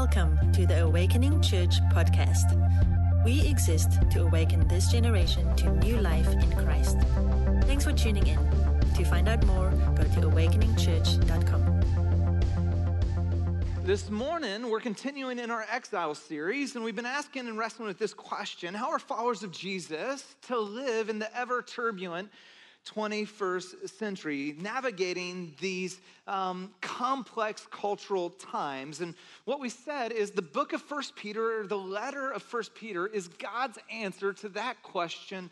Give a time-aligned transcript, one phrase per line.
[0.00, 2.56] Welcome to the Awakening Church podcast.
[3.22, 6.96] We exist to awaken this generation to new life in Christ.
[7.64, 8.38] Thanks for tuning in.
[8.94, 12.40] To find out more, go to awakeningchurch.com.
[13.84, 17.98] This morning, we're continuing in our exile series, and we've been asking and wrestling with
[17.98, 22.30] this question How are followers of Jesus to live in the ever turbulent
[22.86, 29.00] 21st century, navigating these um, complex cultural times.
[29.00, 29.14] And
[29.44, 33.06] what we said is the book of First Peter, or the letter of First Peter,
[33.06, 35.50] is God's answer to that question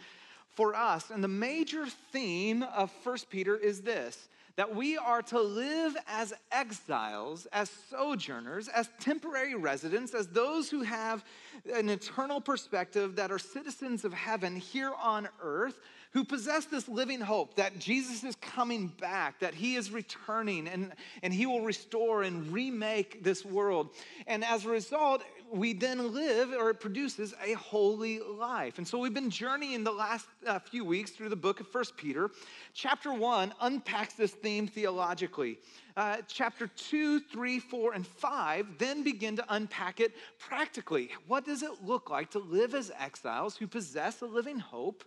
[0.54, 1.10] for us.
[1.10, 6.34] And the major theme of First Peter is this that we are to live as
[6.50, 11.24] exiles, as sojourners, as temporary residents, as those who have
[11.72, 15.78] an eternal perspective that are citizens of heaven here on earth
[16.12, 20.92] who possess this living hope that Jesus is coming back, that he is returning and,
[21.22, 23.90] and he will restore and remake this world.
[24.26, 28.78] And as a result, we then live or it produces a holy life.
[28.78, 31.96] And so we've been journeying the last uh, few weeks through the book of First
[31.96, 32.30] Peter.
[32.74, 35.58] Chapter 1 unpacks this theme theologically.
[35.96, 41.10] Uh, chapter 2, 3, 4, and 5 then begin to unpack it practically.
[41.26, 45.02] What does it look like to live as exiles who possess a living hope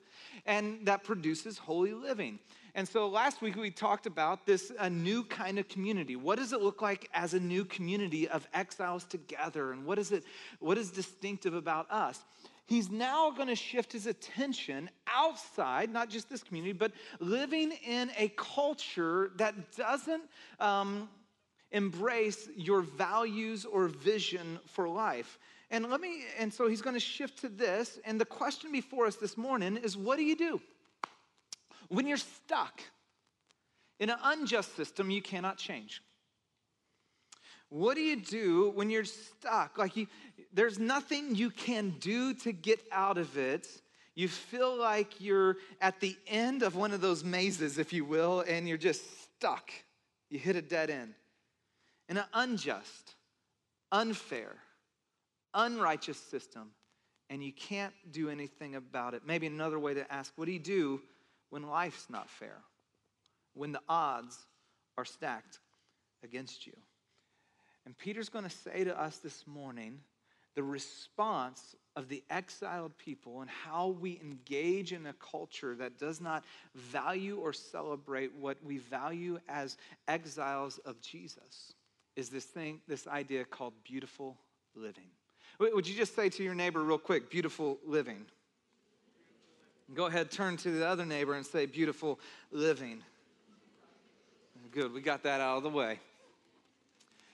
[0.46, 2.40] and that produces holy living?
[2.74, 6.16] And so last week we talked about this a new kind of community.
[6.16, 9.74] What does it look like as a new community of exiles together?
[9.74, 10.24] And what is it
[10.60, 12.24] what is distinctive about us?
[12.68, 18.12] He's now going to shift his attention outside, not just this community, but living in
[18.18, 20.24] a culture that doesn't
[20.58, 21.10] um,
[21.72, 25.38] embrace your values or vision for life.
[25.72, 27.98] And let me, and so he's going to shift to this.
[28.06, 30.62] And the question before us this morning is what do you do?
[31.88, 32.82] When you're stuck
[34.00, 36.02] in an unjust system you cannot change.
[37.70, 39.78] What do you do when you're stuck?
[39.78, 40.08] Like you,
[40.52, 43.66] there's nothing you can do to get out of it.
[44.14, 48.42] You feel like you're at the end of one of those mazes, if you will,
[48.42, 49.72] and you're just stuck.
[50.30, 51.14] You hit a dead end.
[52.10, 53.16] In an unjust,
[53.90, 54.58] unfair,
[55.54, 56.72] unrighteous system,
[57.30, 59.24] and you can't do anything about it.
[59.26, 61.02] Maybe another way to ask, what do you do
[61.50, 62.58] when life's not fair,
[63.54, 64.38] when the odds
[64.98, 65.60] are stacked
[66.24, 66.74] against you.
[67.86, 70.00] And Peter's going to say to us this morning
[70.56, 76.22] the response of the exiled people and how we engage in a culture that does
[76.22, 76.44] not
[76.76, 81.74] value or celebrate what we value as exiles of Jesus
[82.16, 84.38] is this thing, this idea called beautiful
[84.76, 85.10] living.
[85.62, 88.26] Would you just say to your neighbor, real quick, beautiful living?
[89.94, 92.20] Go ahead, turn to the other neighbor and say, beautiful
[92.52, 93.04] living.
[94.72, 96.00] Good, we got that out of the way.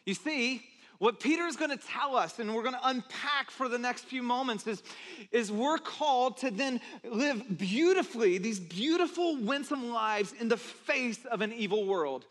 [0.06, 0.62] You see,
[0.98, 4.06] what Peter is going to tell us, and we're going to unpack for the next
[4.06, 4.84] few moments, is,
[5.32, 11.40] is we're called to then live beautifully, these beautiful, winsome lives in the face of
[11.40, 12.26] an evil world.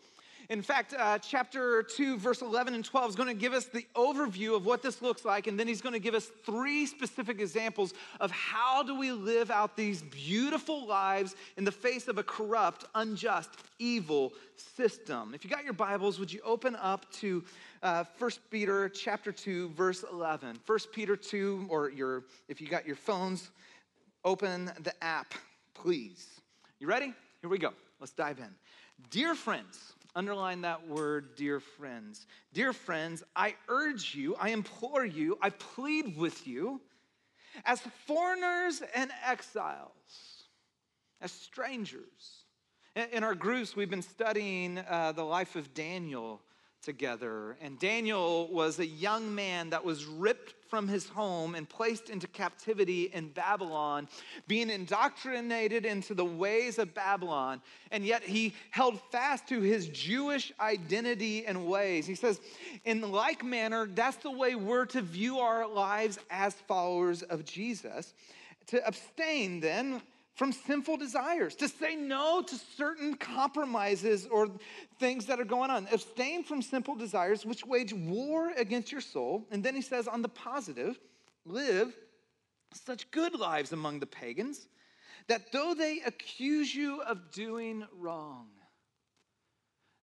[0.49, 3.85] In fact, uh, chapter 2, verse 11 and 12 is going to give us the
[3.95, 7.41] overview of what this looks like, and then he's going to give us three specific
[7.41, 12.23] examples of how do we live out these beautiful lives in the face of a
[12.23, 15.33] corrupt, unjust, evil system.
[15.33, 17.43] If you got your Bibles, would you open up to
[17.83, 20.59] uh, 1 Peter chapter 2, verse 11.
[20.65, 23.51] 1 Peter 2, or your, if you got your phones,
[24.23, 25.33] open the app,
[25.73, 26.39] please.
[26.79, 27.13] You ready?
[27.41, 27.73] Here we go.
[27.99, 28.49] Let's dive in.
[29.09, 32.25] Dear friends, Underline that word, dear friends.
[32.51, 36.81] Dear friends, I urge you, I implore you, I plead with you,
[37.63, 40.47] as foreigners and exiles,
[41.21, 42.45] as strangers.
[42.95, 46.41] In our groups, we've been studying uh, the life of Daniel
[46.81, 47.57] together.
[47.61, 52.27] And Daniel was a young man that was ripped from his home and placed into
[52.27, 54.07] captivity in Babylon,
[54.47, 57.61] being indoctrinated into the ways of Babylon.
[57.91, 62.05] And yet he held fast to his Jewish identity and ways.
[62.05, 62.41] He says,
[62.85, 68.13] in like manner, that's the way we're to view our lives as followers of Jesus.
[68.67, 70.01] To abstain then
[70.37, 74.47] from sinful desires, to say no to certain compromises or
[74.99, 75.87] things that are going on.
[75.91, 79.47] Abstain from sinful desires which wage war against your soul.
[79.49, 80.99] And then he says, on the positive,
[81.43, 81.91] live
[82.71, 84.67] such good lives among the pagans
[85.27, 88.45] that though they accuse you of doing wrong,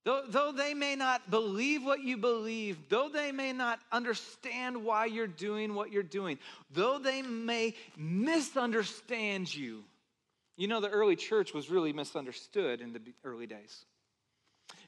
[0.05, 5.05] Though, though, they may not believe what you believe, though they may not understand why
[5.05, 6.39] you're doing what you're doing,
[6.71, 9.85] though they may misunderstand you,
[10.57, 13.85] you know, the early church was really misunderstood in the early days.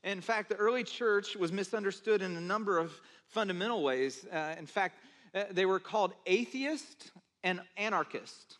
[0.04, 2.94] In fact, the early church was misunderstood in a number of
[3.28, 4.26] fundamental ways.
[4.32, 5.00] Uh, in fact,
[5.34, 7.12] uh, they were called atheist
[7.44, 8.58] and anarchist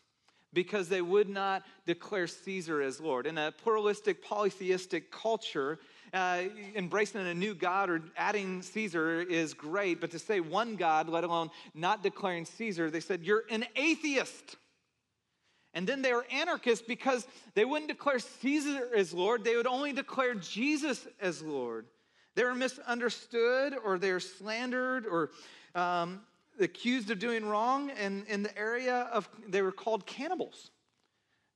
[0.52, 3.26] because they would not declare Caesar as Lord.
[3.26, 5.78] In a pluralistic, polytheistic culture,
[6.12, 6.44] uh,
[6.74, 11.24] embracing a new God or adding Caesar is great, but to say one God, let
[11.24, 14.56] alone not declaring Caesar, they said, You're an atheist.
[15.76, 19.92] And then they were anarchists because they wouldn't declare Caesar as Lord, they would only
[19.92, 21.84] declare Jesus as Lord.
[22.34, 25.32] They were misunderstood or they were slandered or
[25.74, 26.22] um,
[26.58, 27.90] accused of doing wrong.
[27.90, 30.70] And in the area of, they were called cannibals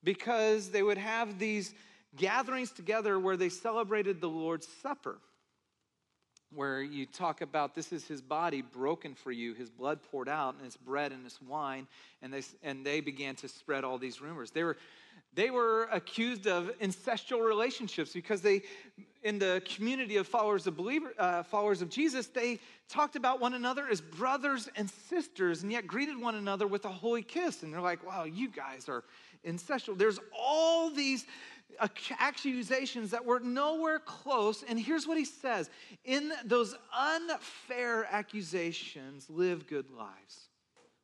[0.04, 1.72] because they would have these
[2.14, 5.18] gatherings together where they celebrated the Lord's Supper
[6.54, 10.54] where you talk about this is his body broken for you, his blood poured out,
[10.54, 11.86] and his bread and his wine,
[12.22, 14.50] and they, and they began to spread all these rumors.
[14.50, 14.76] They were,
[15.32, 18.62] they were accused of incestual relationships because they,
[19.22, 22.58] in the community of followers of believer, uh, followers of Jesus, they
[22.88, 26.88] talked about one another as brothers and sisters, and yet greeted one another with a
[26.88, 27.62] holy kiss.
[27.62, 29.04] And they're like, "Wow, you guys are
[29.46, 31.26] incestual." There's all these
[32.18, 34.62] accusations that were nowhere close.
[34.68, 35.70] And here's what he says
[36.04, 40.48] In those unfair accusations, live good lives.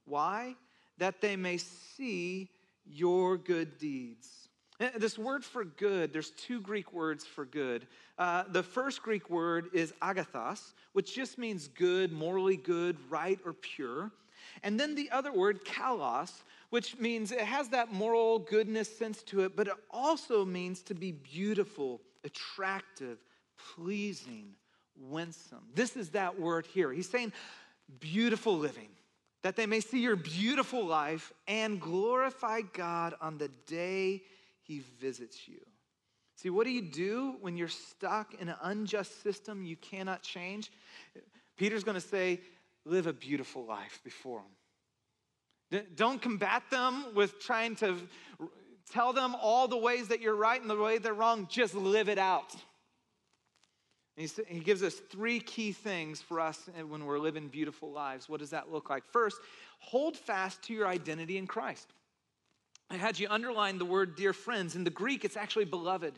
[0.04, 0.54] Why?
[0.98, 2.50] That they may see
[2.86, 4.48] your good deeds.
[4.78, 7.86] Eh, this word for good, there's two Greek words for good.
[8.18, 13.52] Uh, the first Greek word is agathos, which just means good, morally good, right, or
[13.54, 14.10] pure.
[14.62, 19.40] And then the other word, kalos, which means it has that moral goodness sense to
[19.40, 23.18] it, but it also means to be beautiful, attractive,
[23.74, 24.54] pleasing,
[24.98, 25.64] winsome.
[25.74, 26.92] This is that word here.
[26.92, 27.32] He's saying
[28.00, 28.88] beautiful living,
[29.42, 34.22] that they may see your beautiful life and glorify God on the day
[34.62, 35.60] he visits you.
[36.34, 40.70] See, what do you do when you're stuck in an unjust system you cannot change?
[41.56, 42.40] Peter's going to say,
[42.84, 44.55] live a beautiful life before him.
[45.94, 47.96] Don't combat them with trying to
[48.90, 51.48] tell them all the ways that you're right and the way they're wrong.
[51.50, 52.54] Just live it out.
[54.16, 58.30] He gives us three key things for us eh, when we're living beautiful lives.
[58.30, 59.04] What does that look like?
[59.04, 59.36] First,
[59.78, 61.92] hold fast to your identity in Christ.
[62.88, 64.74] I had you underline the word dear friends.
[64.74, 66.14] In the Greek, it's actually beloved.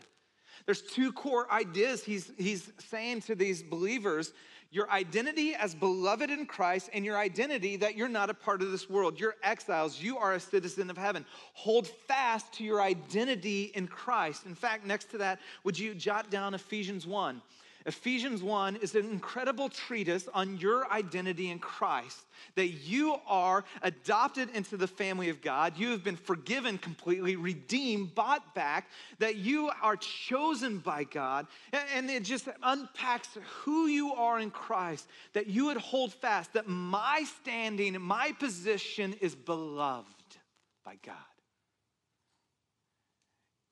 [0.69, 4.35] There's two core ideas he's, he's saying to these believers
[4.71, 8.71] your identity as beloved in Christ and your identity that you're not a part of
[8.71, 9.19] this world.
[9.19, 10.03] You're exiles.
[10.03, 11.25] You are a citizen of heaven.
[11.55, 14.45] Hold fast to your identity in Christ.
[14.45, 17.41] In fact, next to that, would you jot down Ephesians 1?
[17.89, 24.51] Ephesians 1 is an incredible treatise on your identity in Christ, that you are adopted
[24.55, 25.73] into the family of God.
[25.79, 28.91] You have been forgiven completely, redeemed, bought back,
[29.21, 31.47] that you are chosen by God.
[31.73, 33.31] And it just unpacks
[33.63, 39.15] who you are in Christ, that you would hold fast, that my standing, my position
[39.23, 40.37] is beloved
[40.85, 41.17] by God.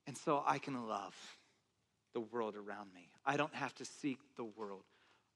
[0.07, 1.15] And so I can love
[2.15, 3.11] the world around me.
[3.27, 4.85] I don't have to seek the world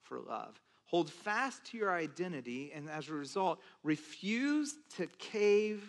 [0.01, 0.59] for love.
[0.85, 5.83] Hold fast to your identity, and as a result, refuse to cave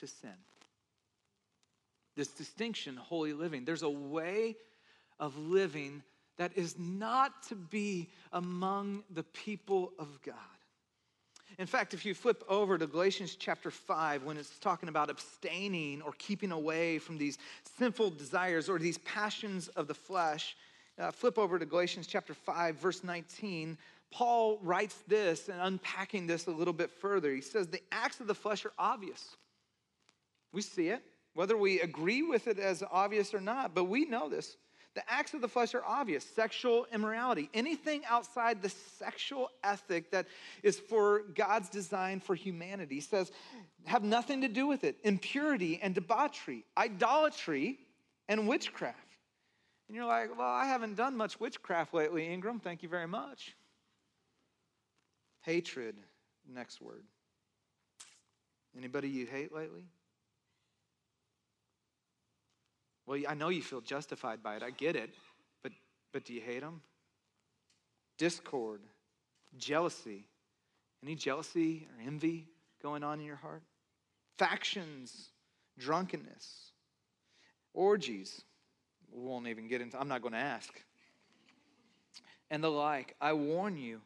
[0.00, 0.30] to sin.
[2.16, 4.56] This distinction, holy living, there's a way
[5.18, 6.02] of living
[6.36, 10.34] that is not to be among the people of God.
[11.58, 16.02] In fact, if you flip over to Galatians chapter 5, when it's talking about abstaining
[16.02, 17.38] or keeping away from these
[17.78, 20.56] sinful desires or these passions of the flesh,
[20.98, 23.76] uh, flip over to Galatians chapter 5, verse 19.
[24.10, 27.32] Paul writes this and unpacking this a little bit further.
[27.32, 29.36] He says, The acts of the flesh are obvious.
[30.52, 31.02] We see it,
[31.34, 34.56] whether we agree with it as obvious or not, but we know this.
[34.94, 40.26] The acts of the flesh are obvious sexual immorality, anything outside the sexual ethic that
[40.62, 43.32] is for God's design for humanity says,
[43.86, 44.96] have nothing to do with it.
[45.02, 47.80] Impurity and debauchery, idolatry
[48.28, 49.03] and witchcraft.
[49.94, 52.58] And you're like, well, I haven't done much witchcraft lately, Ingram.
[52.58, 53.54] Thank you very much.
[55.42, 55.94] Hatred,
[56.52, 57.04] next word.
[58.76, 59.84] Anybody you hate lately?
[63.06, 64.64] Well, I know you feel justified by it.
[64.64, 65.14] I get it.
[65.62, 65.70] But,
[66.12, 66.80] but do you hate them?
[68.18, 68.80] Discord,
[69.56, 70.26] jealousy.
[71.04, 72.48] Any jealousy or envy
[72.82, 73.62] going on in your heart?
[74.38, 75.28] Factions,
[75.78, 76.72] drunkenness,
[77.72, 78.42] orgies.
[79.14, 80.72] We won't even get into, I'm not going to ask.
[82.50, 83.14] And the like.
[83.20, 84.00] I warn you,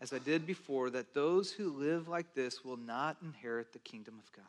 [0.00, 4.14] as I did before, that those who live like this will not inherit the kingdom
[4.18, 4.44] of God.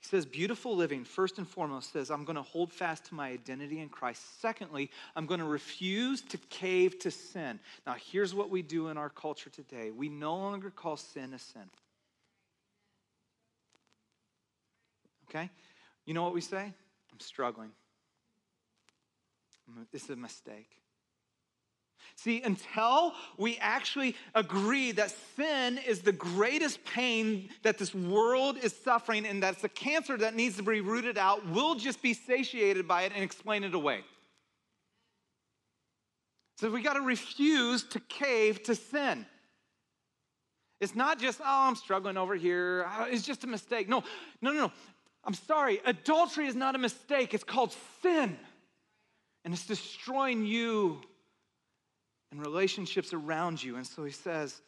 [0.00, 3.28] He says, beautiful living, first and foremost, says, I'm going to hold fast to my
[3.28, 4.40] identity in Christ.
[4.40, 7.60] Secondly, I'm going to refuse to cave to sin.
[7.86, 11.38] Now, here's what we do in our culture today we no longer call sin a
[11.38, 11.70] sin.
[15.30, 15.48] Okay?
[16.04, 16.72] You know what we say?
[17.12, 17.70] I'm struggling.
[19.92, 20.82] Is a mistake.
[22.16, 28.74] See, until we actually agree that sin is the greatest pain that this world is
[28.74, 32.86] suffering and that's a cancer that needs to be rooted out, we'll just be satiated
[32.86, 34.00] by it and explain it away.
[36.58, 39.26] So we got to refuse to cave to sin.
[40.80, 42.86] It's not just, oh, I'm struggling over here.
[43.08, 43.88] It's just a mistake.
[43.88, 44.04] No,
[44.40, 44.72] no, no, no.
[45.24, 45.80] I'm sorry.
[45.84, 47.34] Adultery is not a mistake.
[47.34, 48.36] It's called sin.
[49.44, 51.00] And it's destroying you
[52.30, 53.76] and relationships around you.
[53.76, 54.60] And so he says,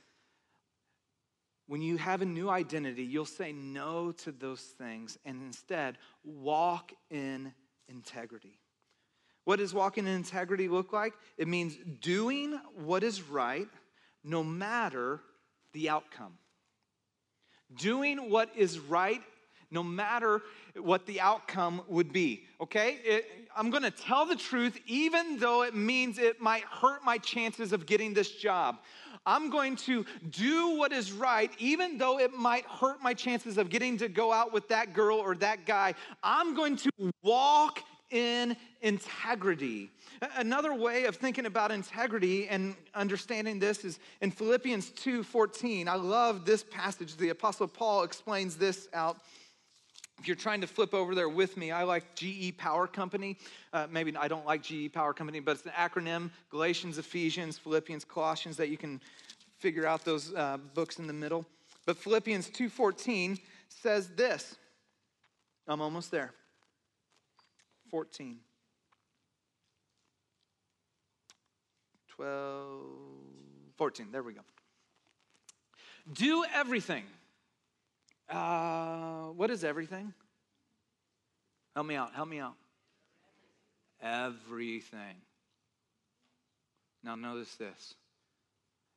[1.66, 6.92] when you have a new identity, you'll say no to those things and instead walk
[7.10, 7.54] in
[7.88, 8.58] integrity.
[9.44, 11.14] What does walking in integrity look like?
[11.38, 13.68] It means doing what is right
[14.22, 15.20] no matter
[15.72, 16.38] the outcome.
[17.74, 19.22] Doing what is right
[19.74, 20.40] no matter
[20.76, 22.98] what the outcome would be, okay?
[23.04, 27.72] It, I'm gonna tell the truth even though it means it might hurt my chances
[27.74, 28.78] of getting this job.
[29.26, 33.70] I'm going to do what is right, even though it might hurt my chances of
[33.70, 35.94] getting to go out with that girl or that guy.
[36.22, 36.90] I'm going to
[37.22, 39.90] walk in integrity.
[40.36, 45.88] Another way of thinking about integrity and understanding this is in Philippians 2:14.
[45.88, 47.16] I love this passage.
[47.16, 49.18] The apostle Paul explains this out
[50.24, 53.36] if you're trying to flip over there with me, I like GE Power Company.
[53.74, 58.06] Uh, maybe I don't like GE Power Company, but it's an acronym Galatians, Ephesians, Philippians,
[58.06, 59.02] Colossians that you can
[59.58, 61.44] figure out those uh, books in the middle.
[61.84, 63.38] But Philippians 2:14
[63.68, 64.56] says this.
[65.68, 66.32] I'm almost there.
[67.90, 68.38] 14.
[72.08, 72.80] 12,
[73.76, 74.06] 14.
[74.10, 74.40] There we go.
[76.14, 77.04] Do everything
[78.30, 80.12] uh, what is everything?
[81.74, 82.14] Help me out.
[82.14, 82.54] Help me out.
[84.02, 85.16] Everything.
[87.02, 87.94] Now, notice this.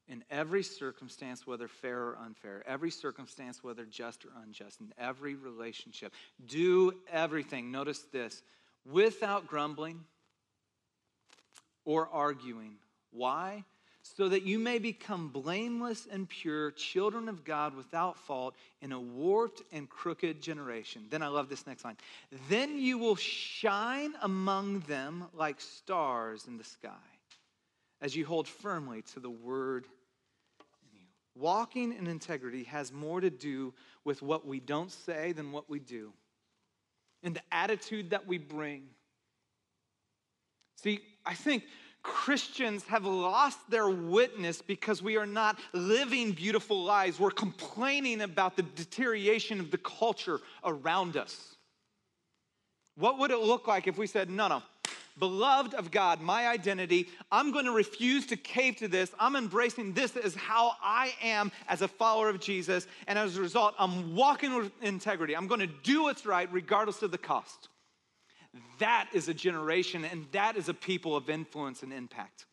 [0.08, 5.36] In every circumstance, whether fair or unfair, every circumstance, whether just or unjust, in every
[5.36, 6.14] relationship,
[6.46, 7.72] do everything.
[7.72, 8.42] Notice this
[8.86, 10.06] without grumbling
[11.84, 12.76] or arguing.
[13.12, 13.66] Why?
[14.16, 19.00] So that you may become blameless and pure, children of God without fault in a
[19.00, 21.06] warped and crooked generation.
[21.10, 21.98] Then I love this next line.
[22.50, 26.90] Then you will shine among them like stars in the sky
[28.02, 29.86] as you hold firmly to the word
[30.84, 31.08] in you.
[31.36, 33.74] Walking in integrity has more to do
[34.06, 36.14] with what we don't say than what we do,
[37.24, 38.84] and the attitude that we bring.
[40.76, 41.64] See, I think
[42.08, 47.20] Christians have lost their witness because we are not living beautiful lives.
[47.20, 51.56] We're complaining about the deterioration of the culture around us.
[52.96, 54.64] What would it look like if we said, no, no,
[55.20, 59.12] beloved of God, my identity, I'm going to refuse to cave to this.
[59.20, 62.88] I'm embracing this as how I am as a follower of Jesus.
[63.08, 65.36] And as a result, I'm walking with integrity.
[65.36, 67.68] I'm going to do what's right regardless of the cost.
[68.80, 72.46] That is a generation and that is a people of influence and impact.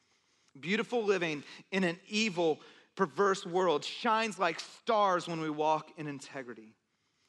[0.59, 1.43] Beautiful living
[1.73, 2.61] in an evil,
[2.97, 6.75] perverse world shines like stars when we walk in integrity.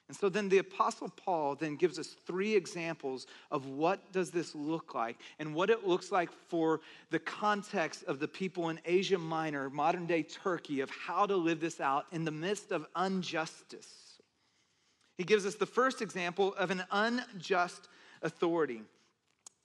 [0.07, 4.53] And so then the apostle Paul then gives us three examples of what does this
[4.53, 9.17] look like and what it looks like for the context of the people in Asia
[9.17, 14.21] Minor, modern day Turkey of how to live this out in the midst of injustice.
[15.17, 17.87] He gives us the first example of an unjust
[18.25, 18.81] authority.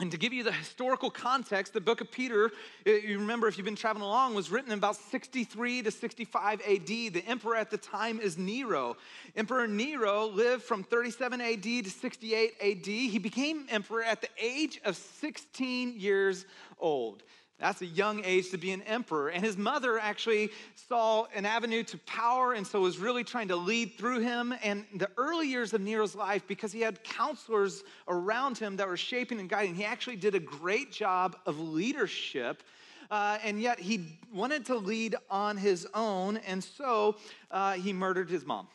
[0.00, 2.50] And to give you the historical context, the book of Peter,
[2.86, 6.62] eh, you remember if you've been traveling along, was written in about 63 to 65
[6.62, 6.86] AD.
[6.86, 8.96] The emperor at the time is Nero.
[9.36, 12.86] Emperor Nero lived from 37 AD to 68 AD.
[12.86, 16.46] He became emperor at the age of 16 years
[16.78, 17.22] old.
[17.60, 19.28] That's a young age to be an emperor.
[19.28, 23.56] And his mother actually saw an avenue to power and so was really trying to
[23.56, 24.54] lead through him.
[24.62, 28.96] And the early years of Nero's life, because he had counselors around him that were
[28.96, 32.62] shaping and guiding, he actually did a great job of leadership.
[33.10, 37.16] Uh, and yet he wanted to lead on his own, and so
[37.50, 38.68] uh, he murdered his mom.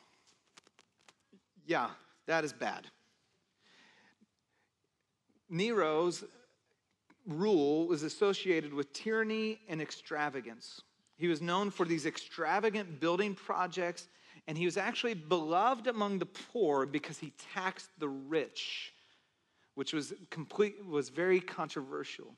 [1.66, 1.90] Yeah,
[2.28, 2.86] that is bad.
[5.50, 6.26] Nero's
[7.28, 10.82] rule was associated with tyranny and extravagance.
[11.18, 14.08] He was known for these extravagant building projects
[14.48, 18.94] And he was actually beloved among the poor because he taxed the rich,
[19.74, 22.36] which was complete was very controversial.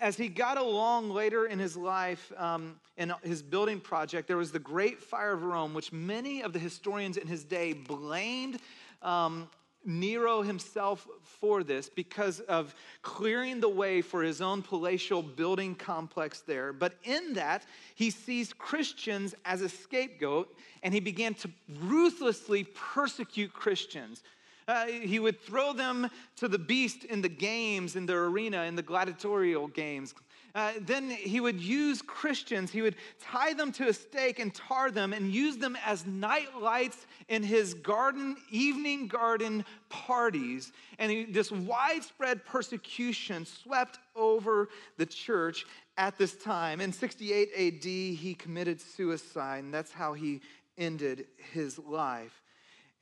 [0.00, 4.50] As he got along later in his life, um, in his building project, there was
[4.50, 8.60] the Great Fire of Rome, which many of the historians in his day blamed
[9.02, 9.48] um,
[9.84, 16.40] Nero himself for this because of clearing the way for his own palatial building complex
[16.40, 16.72] there.
[16.72, 23.52] But in that, he sees Christians as a scapegoat and he began to ruthlessly persecute
[23.52, 24.22] Christians.
[24.68, 28.76] Uh, he would throw them to the beast in the games, in the arena, in
[28.76, 30.14] the gladiatorial games.
[30.54, 34.90] Uh, then he would use Christians, he would tie them to a stake and tar
[34.90, 40.72] them and use them as night lights in his garden, evening garden parties.
[40.98, 44.68] And he, this widespread persecution swept over
[44.98, 45.64] the church
[45.96, 46.80] at this time.
[46.80, 50.42] In 68 AD, he committed suicide, and that's how he
[50.76, 52.41] ended his life.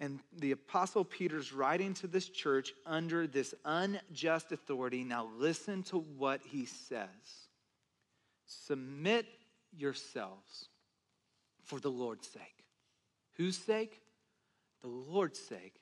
[0.00, 5.04] And the Apostle Peter's writing to this church under this unjust authority.
[5.04, 7.09] Now, listen to what he says
[8.47, 9.26] Submit
[9.76, 10.69] yourselves
[11.64, 12.64] for the Lord's sake.
[13.37, 14.00] Whose sake?
[14.80, 15.75] The Lord's sake.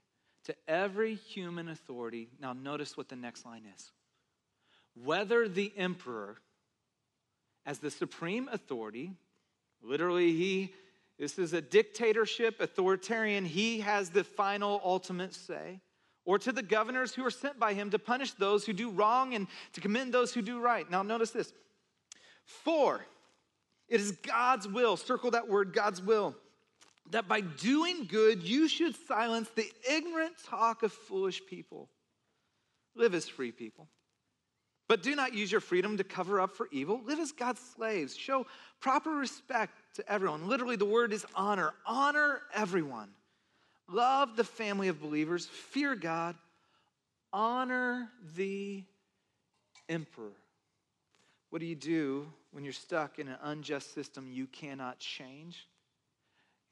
[0.45, 2.29] To every human authority.
[2.41, 3.93] Now, notice what the next line is.
[4.95, 6.37] Whether the emperor,
[7.65, 9.13] as the supreme authority,
[9.81, 10.75] literally, he
[11.19, 13.45] this is a dictatorship, authoritarian.
[13.45, 15.81] He has the final, ultimate say.
[16.25, 19.35] Or to the governors who are sent by him to punish those who do wrong
[19.35, 20.89] and to commend those who do right.
[20.89, 21.53] Now, notice this.
[22.45, 23.05] For
[23.89, 26.37] it is God's will, circle that word, God's will,
[27.11, 31.89] that by doing good you should silence the ignorant talk of foolish people.
[32.95, 33.89] Live as free people.
[34.88, 37.02] But do not use your freedom to cover up for evil.
[37.04, 38.16] Live as God's slaves.
[38.16, 38.47] Show
[38.80, 40.49] proper respect to everyone.
[40.49, 41.75] Literally, the word is honor.
[41.87, 43.11] Honor everyone.
[43.90, 45.47] Love the family of believers.
[45.47, 46.37] Fear God.
[47.35, 48.83] Honor the
[49.90, 50.33] emperor.
[51.50, 55.66] What do you do when you're stuck in an unjust system you cannot change?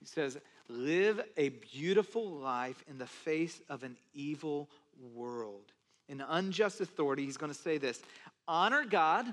[0.01, 4.71] He says, Live a beautiful life in the face of an evil
[5.15, 5.73] world
[6.09, 8.01] in unjust authority, he's going to say this
[8.49, 9.27] honor God,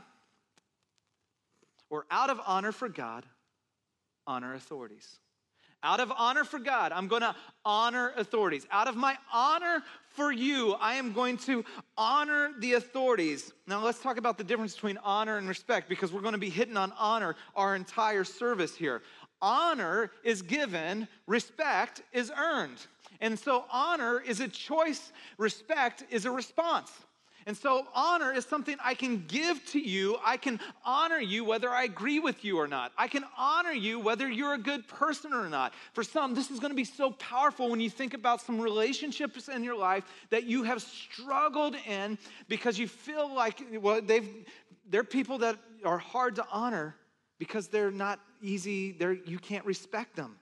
[1.90, 3.26] or out of honor for God,
[4.26, 5.20] honor authorities.
[5.86, 8.66] Out of honor for God, I'm going to honor authorities.
[8.72, 11.66] Out of my honor for you, I am going to
[11.98, 13.52] honor the authorities.
[13.68, 16.50] Now, let's talk about the difference between honor and respect because we're going to be
[16.50, 19.02] hitting on honor our entire service here.
[19.42, 22.78] Honor is given, respect is earned.
[23.24, 26.92] And so honor is a choice, respect is a response.
[27.46, 30.18] And so, honor is something I can give to you.
[30.24, 32.92] I can honor you whether I agree with you or not.
[32.98, 35.74] I can honor you whether you're a good person or not.
[35.94, 39.48] For some, this is going to be so powerful when you think about some relationships
[39.48, 42.18] in your life that you have struggled in
[42.50, 44.46] because you feel like, well, they've,
[44.90, 46.96] they're people that are hard to honor
[47.40, 50.38] because they're not easy, they're, you can't respect them.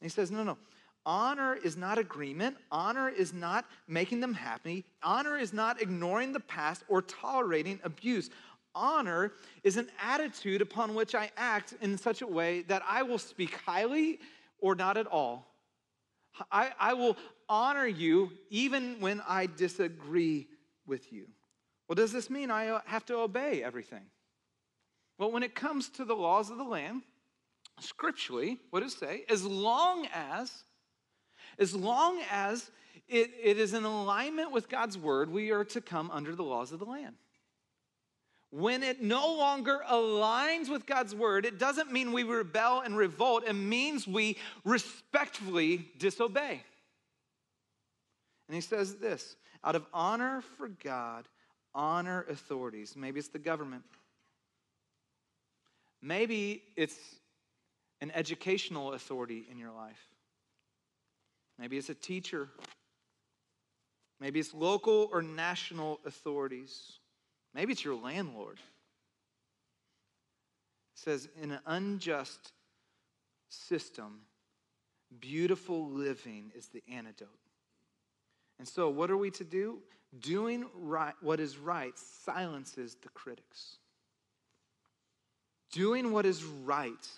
[0.00, 0.58] And he says, no, no.
[1.06, 2.56] Honor is not agreement.
[2.70, 4.84] Honor is not making them happy.
[5.02, 8.30] Honor is not ignoring the past or tolerating abuse.
[8.74, 13.18] Honor is an attitude upon which I act in such a way that I will
[13.18, 14.18] speak highly
[14.58, 15.46] or not at all.
[16.50, 17.16] I, I will
[17.48, 20.48] honor you even when I disagree
[20.86, 21.26] with you.
[21.88, 24.04] Well, does this mean I have to obey everything?
[25.18, 27.02] Well, when it comes to the laws of the land,
[27.78, 29.24] scripturally, what does it say?
[29.28, 30.64] As long as
[31.58, 32.70] as long as
[33.08, 36.72] it, it is in alignment with God's word, we are to come under the laws
[36.72, 37.16] of the land.
[38.50, 43.44] When it no longer aligns with God's word, it doesn't mean we rebel and revolt,
[43.46, 46.62] it means we respectfully disobey.
[48.48, 51.26] And he says this out of honor for God,
[51.74, 52.94] honor authorities.
[52.96, 53.82] Maybe it's the government.
[56.00, 56.98] Maybe it's
[58.00, 60.13] an educational authority in your life.
[61.58, 62.48] Maybe it's a teacher.
[64.20, 66.98] Maybe it's local or national authorities.
[67.54, 68.58] Maybe it's your landlord.
[70.96, 72.52] It says, in an unjust
[73.48, 74.20] system,
[75.20, 77.28] beautiful living is the antidote.
[78.58, 79.78] And so, what are we to do?
[80.20, 83.78] Doing right, what is right silences the critics.
[85.72, 87.08] Doing what is right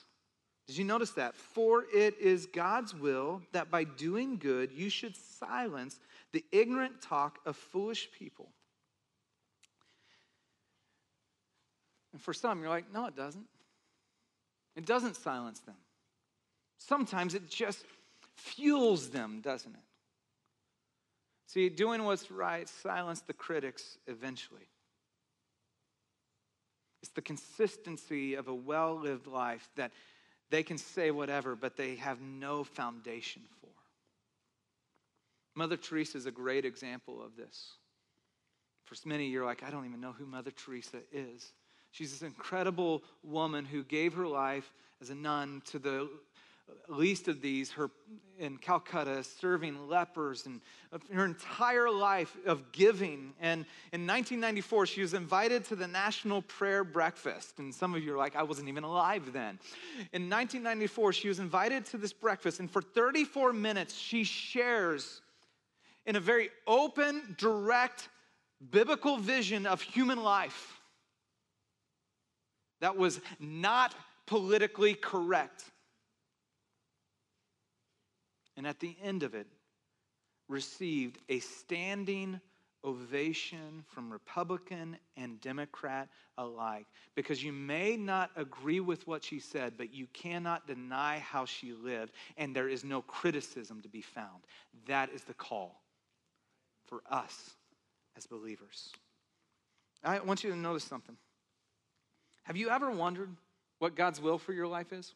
[0.66, 1.34] did you notice that?
[1.34, 5.98] For it is God's will that by doing good you should silence
[6.32, 8.48] the ignorant talk of foolish people.
[12.12, 13.46] And for some, you're like, no, it doesn't.
[14.74, 15.76] It doesn't silence them.
[16.78, 17.84] Sometimes it just
[18.34, 19.80] fuels them, doesn't it?
[21.46, 24.68] See, doing what's right silence the critics eventually.
[27.02, 29.92] It's the consistency of a well lived life that
[30.50, 33.68] they can say whatever, but they have no foundation for.
[35.54, 37.72] Mother Teresa is a great example of this.
[38.84, 41.52] For many, you're like, I don't even know who Mother Teresa is.
[41.90, 46.08] She's this incredible woman who gave her life as a nun to the
[46.88, 47.90] least of these, her
[48.38, 50.60] in Calcutta, serving lepers, and
[51.12, 53.32] her entire life of giving.
[53.40, 57.58] And in 1994, she was invited to the National Prayer Breakfast.
[57.58, 59.58] And some of you are like, I wasn't even alive then.
[60.12, 65.22] In 1994, she was invited to this breakfast, and for 34 minutes, she shares
[66.04, 68.08] in a very open, direct,
[68.70, 70.80] biblical vision of human life
[72.80, 73.94] that was not
[74.26, 75.64] politically correct.
[78.56, 79.46] And at the end of it,
[80.48, 82.40] received a standing
[82.84, 86.86] ovation from Republican and Democrat alike.
[87.14, 91.72] Because you may not agree with what she said, but you cannot deny how she
[91.72, 94.44] lived, and there is no criticism to be found.
[94.86, 95.82] That is the call
[96.86, 97.50] for us
[98.16, 98.92] as believers.
[100.04, 101.16] I want you to notice something.
[102.44, 103.30] Have you ever wondered
[103.80, 105.14] what God's will for your life is?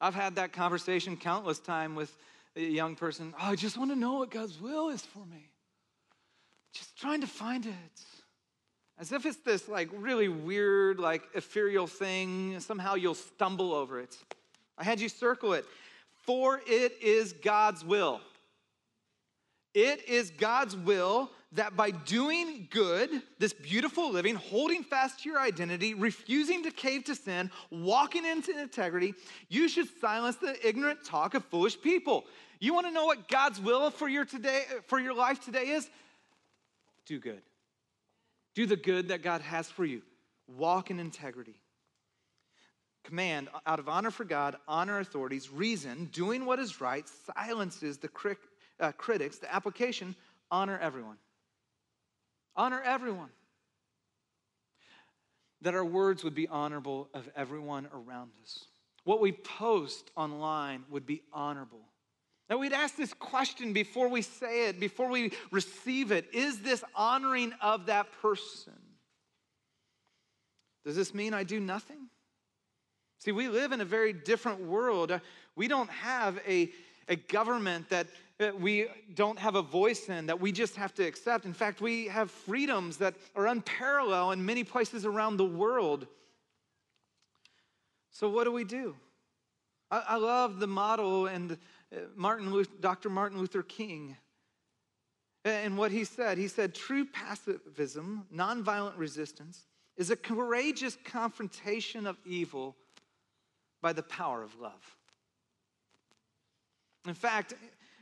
[0.00, 2.16] I've had that conversation countless times with
[2.56, 3.34] a young person.
[3.40, 5.50] Oh, I just want to know what God's will is for me.
[6.72, 7.72] Just trying to find it.
[8.98, 12.58] As if it's this like really weird, like ethereal thing.
[12.60, 14.16] Somehow you'll stumble over it.
[14.76, 15.64] I had you circle it.
[16.24, 18.20] For it is God's will.
[19.74, 25.40] It is God's will that by doing good, this beautiful living, holding fast to your
[25.40, 29.14] identity, refusing to cave to sin, walking into integrity,
[29.48, 32.26] you should silence the ignorant talk of foolish people.
[32.60, 35.88] You want to know what God's will for your today for your life today is?
[37.06, 37.40] Do good.
[38.54, 40.02] Do the good that God has for you.
[40.48, 41.60] Walk in integrity.
[43.04, 48.08] Command out of honor for God, honor authorities, reason, doing what is right, silences the
[48.08, 48.36] crit-
[48.80, 50.14] uh, critics, the application,
[50.50, 51.16] honor everyone.
[52.58, 53.30] Honor everyone.
[55.62, 58.64] That our words would be honorable of everyone around us.
[59.04, 61.86] What we post online would be honorable.
[62.48, 66.82] That we'd ask this question before we say it, before we receive it Is this
[66.94, 68.74] honoring of that person?
[70.84, 72.08] Does this mean I do nothing?
[73.20, 75.20] See, we live in a very different world.
[75.54, 76.70] We don't have a,
[77.08, 78.06] a government that
[78.58, 81.44] we don't have a voice in, that we just have to accept.
[81.44, 86.06] In fact, we have freedoms that are unparalleled in many places around the world.
[88.12, 88.96] So, what do we do?
[89.90, 93.10] I, I love the model and uh, Martin Luther, Dr.
[93.10, 94.16] Martin Luther King
[95.44, 96.38] and what he said.
[96.38, 102.76] He said, True pacifism, nonviolent resistance, is a courageous confrontation of evil
[103.80, 104.96] by the power of love.
[107.06, 107.54] In fact,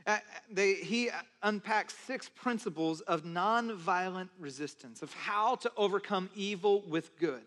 [0.07, 0.19] uh,
[0.51, 1.11] they, he
[1.42, 7.42] unpacks six principles of nonviolent resistance, of how to overcome evil with good.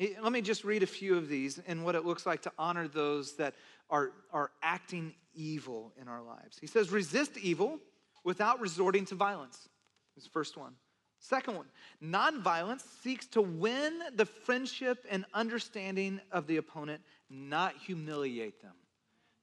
[0.00, 2.88] Let me just read a few of these and what it looks like to honor
[2.88, 3.54] those that
[3.90, 6.58] are, are acting evil in our lives.
[6.60, 7.78] He says, resist evil
[8.24, 9.68] without resorting to violence.
[10.16, 10.74] This first one.
[11.18, 11.66] Second one,
[12.02, 17.00] nonviolence seeks to win the friendship and understanding of the opponent,
[17.30, 18.72] not humiliate them.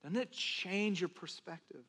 [0.03, 1.83] Doesn't it change your perspective?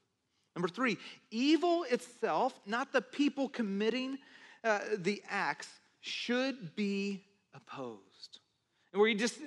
[0.56, 0.98] Number three,
[1.30, 4.18] evil itself, not the people committing
[4.64, 5.68] uh, the acts,
[6.00, 8.40] should be opposed.
[8.92, 9.38] And where you just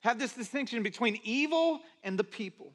[0.00, 2.72] have this distinction between evil and the people.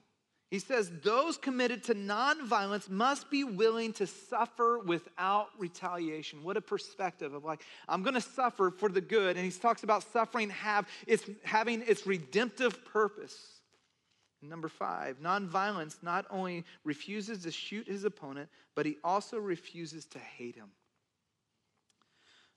[0.50, 6.42] He says those committed to nonviolence must be willing to suffer without retaliation.
[6.42, 9.36] What a perspective of like, I'm going to suffer for the good.
[9.36, 13.36] And he talks about suffering have its, having its redemptive purpose.
[14.48, 20.20] Number five, nonviolence not only refuses to shoot his opponent, but he also refuses to
[20.20, 20.70] hate him.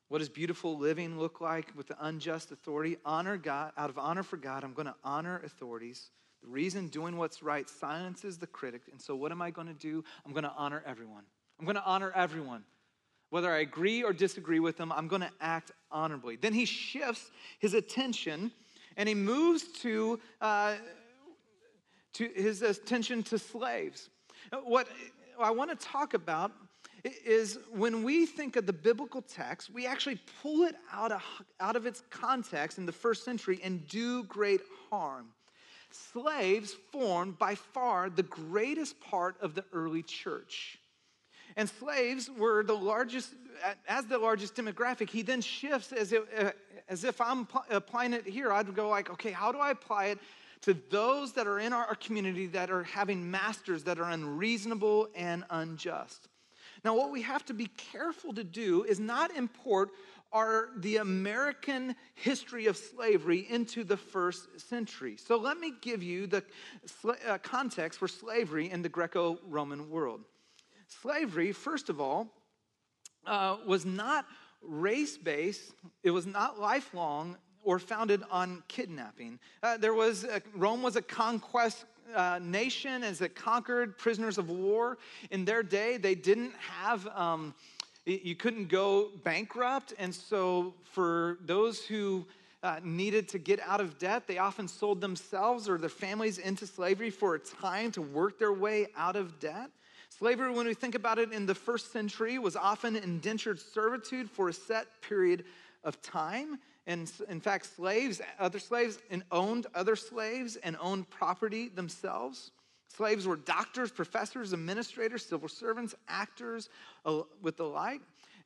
[0.09, 2.97] What does beautiful living look like with the unjust authority?
[3.05, 6.11] Honor God, out of honor for God, I'm going to honor authorities.
[6.43, 8.83] The reason doing what's right silences the critic.
[8.91, 10.03] And so, what am I going to do?
[10.27, 11.23] I'm going to honor everyone.
[11.59, 12.65] I'm going to honor everyone.
[13.29, 16.37] Whether I agree or disagree with them, I'm going to act honorably.
[16.37, 18.51] Then he shifts his attention
[18.97, 20.75] and he moves to uh,
[22.15, 24.11] to his attention to slaves.
[24.65, 24.89] What
[25.39, 26.53] I want to talk about
[27.25, 31.23] is when we think of the biblical text, we actually pull it out of,
[31.59, 35.29] out of its context in the first century and do great harm.
[35.91, 40.79] slaves formed by far the greatest part of the early church.
[41.57, 43.35] And slaves were the largest,
[43.89, 45.11] as the largest demographic.
[45.11, 46.53] He then shifts as if, uh,
[46.89, 48.53] as if I'm applying it here.
[48.53, 50.19] I'd go like, okay, how do I apply it
[50.63, 55.45] to those that are in our community that are having masters that are unreasonable and
[55.51, 56.29] unjust?
[56.85, 59.91] Now, what we have to be careful to do is not import
[60.33, 65.17] our, the American history of slavery into the first century.
[65.17, 66.45] So let me give you the
[67.27, 70.21] uh, context for slavery in the Greco Roman world.
[70.87, 72.29] Slavery, first of all,
[73.27, 74.27] uh, was not
[74.63, 79.39] race based, it was not lifelong or founded on kidnapping.
[79.63, 84.51] Uh, there was a, Rome was a conquest uh, nation as it conquered prisoners of
[84.51, 84.99] war.
[85.31, 87.07] In their day, they didn't have.
[87.09, 87.55] Um,
[88.07, 92.25] you couldn't go bankrupt, and so for those who
[92.63, 96.67] uh, needed to get out of debt, they often sold themselves or their families into
[96.67, 99.71] slavery for a time to work their way out of debt.
[100.09, 104.49] Slavery, when we think about it in the first century, was often indentured servitude for
[104.49, 105.45] a set period
[105.85, 106.59] of time.
[106.91, 112.51] And in fact, slaves, other slaves, and owned other slaves and owned property themselves.
[112.89, 116.69] Slaves were doctors, professors, administrators, civil servants, actors,
[117.43, 118.01] with the like.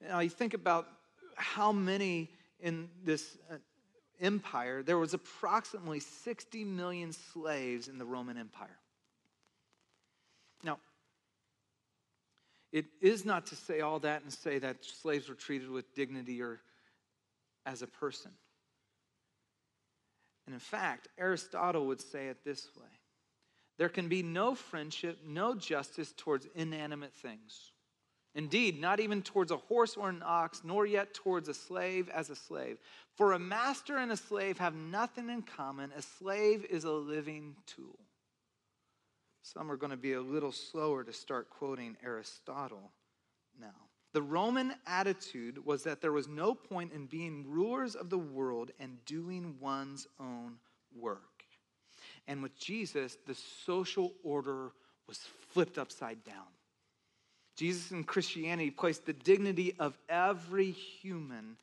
[0.07, 0.89] Now you think about
[1.37, 2.29] how many
[2.61, 3.55] in this uh,
[4.21, 8.79] empire, there was approximately 60 million slaves in the Roman Empire.
[10.63, 10.79] Now,
[12.73, 16.43] it is not to say all that and say that slaves were treated with dignity
[16.43, 16.61] or
[17.67, 18.31] as a person.
[20.47, 22.89] And in fact, Aristotle would say it this way
[23.77, 27.73] there can be no friendship, no justice towards inanimate things.
[28.37, 32.31] Indeed, not even towards a horse or an ox, nor yet towards a slave as
[32.31, 32.79] a slave.
[33.15, 35.93] For a master and a slave have nothing in common.
[35.97, 37.99] A slave is a living tool.
[39.43, 42.91] Some are going to be a little slower to start quoting Aristotle
[43.61, 43.84] now.
[44.15, 48.71] The Roman attitude was that there was no point in being rulers of the world
[48.79, 50.55] and doing one's own
[50.97, 51.43] work.
[52.29, 54.71] And with Jesus, the social order
[55.09, 55.19] was
[55.51, 56.47] flipped upside down.
[57.57, 61.57] Jesus in Christianity placed the dignity of every human.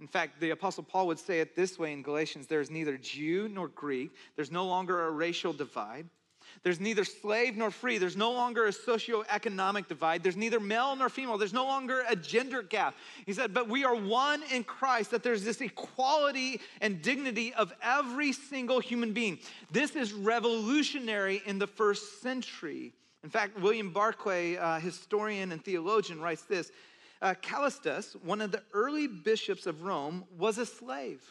[0.00, 2.96] In fact, the Apostle Paul would say it this way in Galatians there is neither
[2.96, 6.08] Jew nor Greek, there's no longer a racial divide.
[6.62, 7.98] There's neither slave nor free.
[7.98, 10.22] There's no longer a socioeconomic divide.
[10.22, 11.36] There's neither male nor female.
[11.36, 12.94] There's no longer a gender gap.
[13.26, 17.72] He said, but we are one in Christ, that there's this equality and dignity of
[17.82, 19.40] every single human being.
[19.72, 22.92] This is revolutionary in the first century.
[23.24, 26.70] In fact, William Barclay, uh, historian and theologian, writes this
[27.22, 31.22] uh, Callistus, one of the early bishops of Rome, was a slave.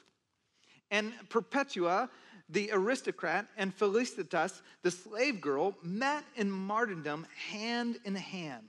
[0.89, 2.09] And Perpetua,
[2.51, 8.65] the aristocrat, and Felicitas, the slave girl, met in martyrdom hand in hand.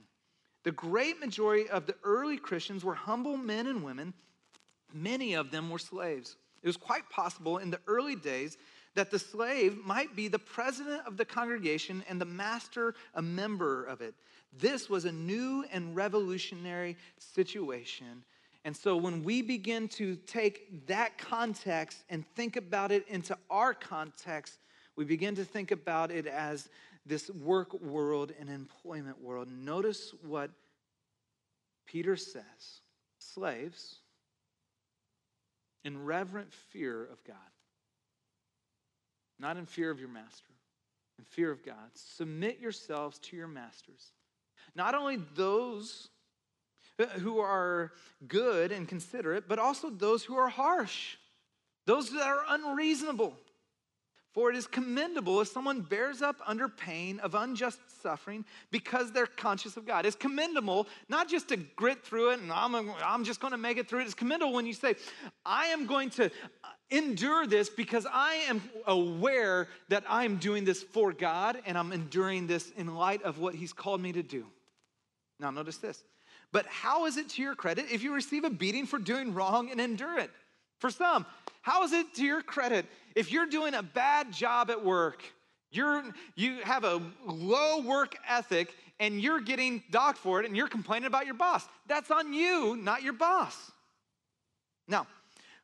[0.63, 4.13] The great majority of the early Christians were humble men and women.
[4.93, 6.37] Many of them were slaves.
[6.61, 8.57] It was quite possible in the early days
[8.95, 13.83] that the slave might be the president of the congregation and the master a member
[13.83, 14.13] of it.
[14.57, 18.23] This was a new and revolutionary situation
[18.65, 23.73] and so when we begin to take that context and think about it into our
[23.73, 24.57] context,
[24.95, 26.69] we begin to think about it as
[27.05, 29.49] this work world and employment world.
[29.51, 30.49] Notice what
[31.85, 32.81] Peter says
[33.19, 33.97] slaves,
[35.83, 37.35] in reverent fear of God,
[39.39, 40.53] not in fear of your master,
[41.19, 44.13] in fear of God, submit yourselves to your masters.
[44.75, 46.09] Not only those
[46.99, 47.91] Uh, who are
[48.27, 51.17] good and considerate, but also those who are harsh,
[51.87, 53.33] those that are unreasonable.
[54.31, 59.25] For it is commendable if someone bears up under pain of unjust suffering because they're
[59.25, 60.05] conscious of God.
[60.05, 63.77] It's commendable not just to grit through it and I'm, I'm just going to make
[63.77, 64.05] it through it.
[64.05, 64.95] It's commendable when you say,
[65.43, 70.63] I am going to uh, endure this because I am aware that I am doing
[70.63, 74.23] this for God and I'm enduring this in light of what He's called me to
[74.23, 74.45] do.
[75.39, 76.03] Now, notice this
[76.53, 79.71] but how is it to your credit if you receive a beating for doing wrong
[79.71, 80.29] and endure it?
[80.77, 81.25] For some,
[81.61, 82.85] how is it to your credit
[83.15, 85.23] if you're doing a bad job at work?
[85.71, 86.03] You're,
[86.35, 91.07] you have a low work ethic and you're getting docked for it and you're complaining
[91.07, 91.67] about your boss.
[91.87, 93.71] That's on you, not your boss.
[94.87, 95.07] Now,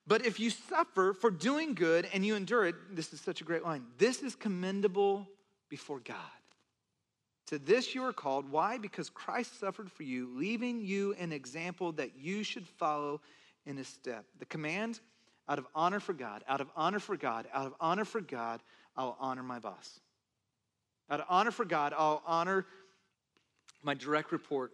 [0.07, 3.43] but if you suffer for doing good and you endure it, this is such a
[3.43, 3.83] great line.
[3.99, 5.27] This is commendable
[5.69, 6.15] before God.
[7.49, 8.51] To this you are called.
[8.51, 8.77] Why?
[8.77, 13.21] Because Christ suffered for you, leaving you an example that you should follow
[13.65, 14.25] in his step.
[14.37, 14.99] The command
[15.47, 18.61] Out of honor for God, out of honor for God, out of honor for God,
[18.95, 19.99] I'll honor my boss.
[21.09, 22.67] Out of honor for God, I'll honor
[23.81, 24.71] my direct report.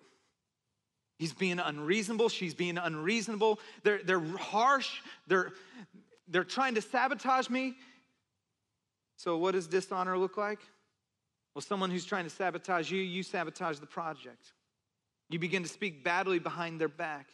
[1.17, 2.27] He's being unreasonable.
[2.27, 3.59] She's being unreasonable.
[3.83, 4.99] They're, they're harsh.
[5.27, 5.53] They're,
[6.27, 7.75] they're trying to sabotage me.
[9.15, 10.59] So, what does dishonor look like?
[11.55, 14.51] Well, someone who's trying to sabotage you, you sabotage the project.
[15.29, 17.29] You begin to speak badly behind their back.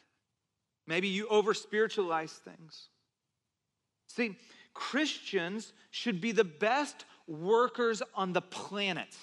[0.88, 2.90] Maybe you over spiritualize things.
[4.08, 4.38] See,
[4.74, 9.16] Christians should be the best workers on the planet.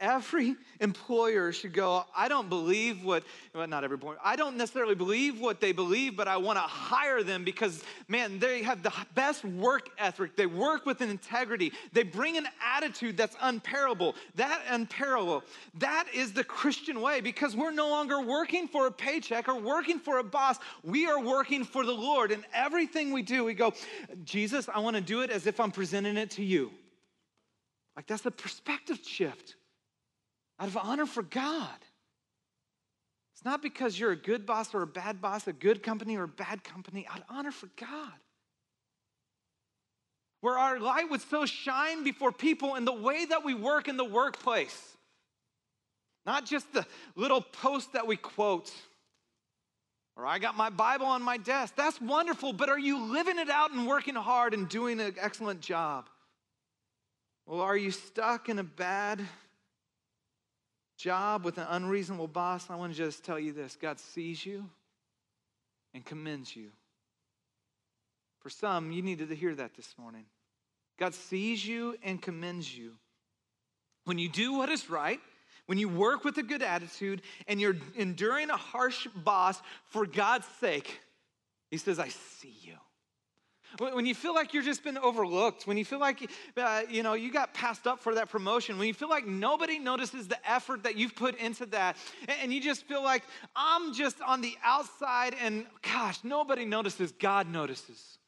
[0.00, 3.22] Every employer should go, I don't believe what,
[3.54, 6.62] well, not every employer, I don't necessarily believe what they believe, but I want to
[6.62, 10.36] hire them because, man, they have the best work ethic.
[10.36, 11.72] They work with an integrity.
[11.92, 14.14] They bring an attitude that's unparalleled.
[14.36, 15.42] That unparalleled.
[15.78, 19.98] That is the Christian way because we're no longer working for a paycheck or working
[19.98, 20.56] for a boss.
[20.82, 22.32] We are working for the Lord.
[22.32, 23.74] And everything we do, we go,
[24.24, 26.70] Jesus, I want to do it as if I'm presenting it to you.
[27.96, 29.56] Like that's the perspective shift
[30.60, 31.68] out of honor for God.
[33.34, 36.24] It's not because you're a good boss or a bad boss, a good company or
[36.24, 38.12] a bad company, out of honor for God.
[40.42, 43.96] Where our light would so shine before people in the way that we work in
[43.96, 44.96] the workplace.
[46.26, 48.70] Not just the little post that we quote,
[50.16, 51.74] or I got my Bible on my desk.
[51.76, 55.62] That's wonderful, but are you living it out and working hard and doing an excellent
[55.62, 56.10] job?
[57.46, 59.22] Well, are you stuck in a bad
[61.00, 64.68] job with an unreasonable boss, I want to just tell you this God sees you
[65.94, 66.70] and commends you.
[68.40, 70.24] For some, you needed to hear that this morning.
[70.98, 72.92] God sees you and commends you.
[74.04, 75.20] When you do what is right,
[75.66, 80.46] when you work with a good attitude and you're enduring a harsh boss for God's
[80.60, 81.00] sake,
[81.70, 82.74] He says, I see you.
[83.78, 87.14] When you feel like you've just been overlooked, when you feel like uh, you know
[87.14, 90.82] you got passed up for that promotion, when you feel like nobody notices the effort
[90.82, 91.96] that you've put into that,
[92.42, 93.22] and you just feel like
[93.54, 98.18] I'm just on the outside, and gosh, nobody notices, God notices.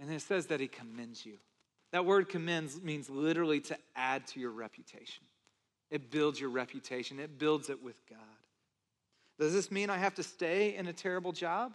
[0.00, 1.38] And it says that He commends you.
[1.92, 5.24] That word commends means literally to add to your reputation.
[5.90, 8.18] It builds your reputation, it builds it with God.
[9.38, 11.72] Does this mean I have to stay in a terrible job?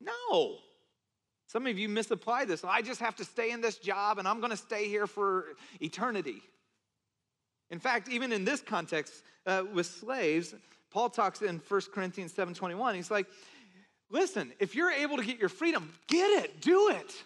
[0.00, 0.56] No.
[1.46, 2.64] Some of you misapply this.
[2.64, 5.44] I just have to stay in this job and I'm going to stay here for
[5.80, 6.42] eternity.
[7.70, 10.54] In fact, even in this context uh, with slaves,
[10.90, 12.94] Paul talks in 1 Corinthians 7:21.
[12.94, 13.26] He's like,
[14.10, 17.24] "Listen, if you're able to get your freedom, get it, do it."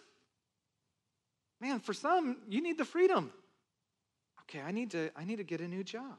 [1.61, 3.33] Man, for some, you need the freedom.
[4.43, 6.19] Okay, I need to I need to get a new job.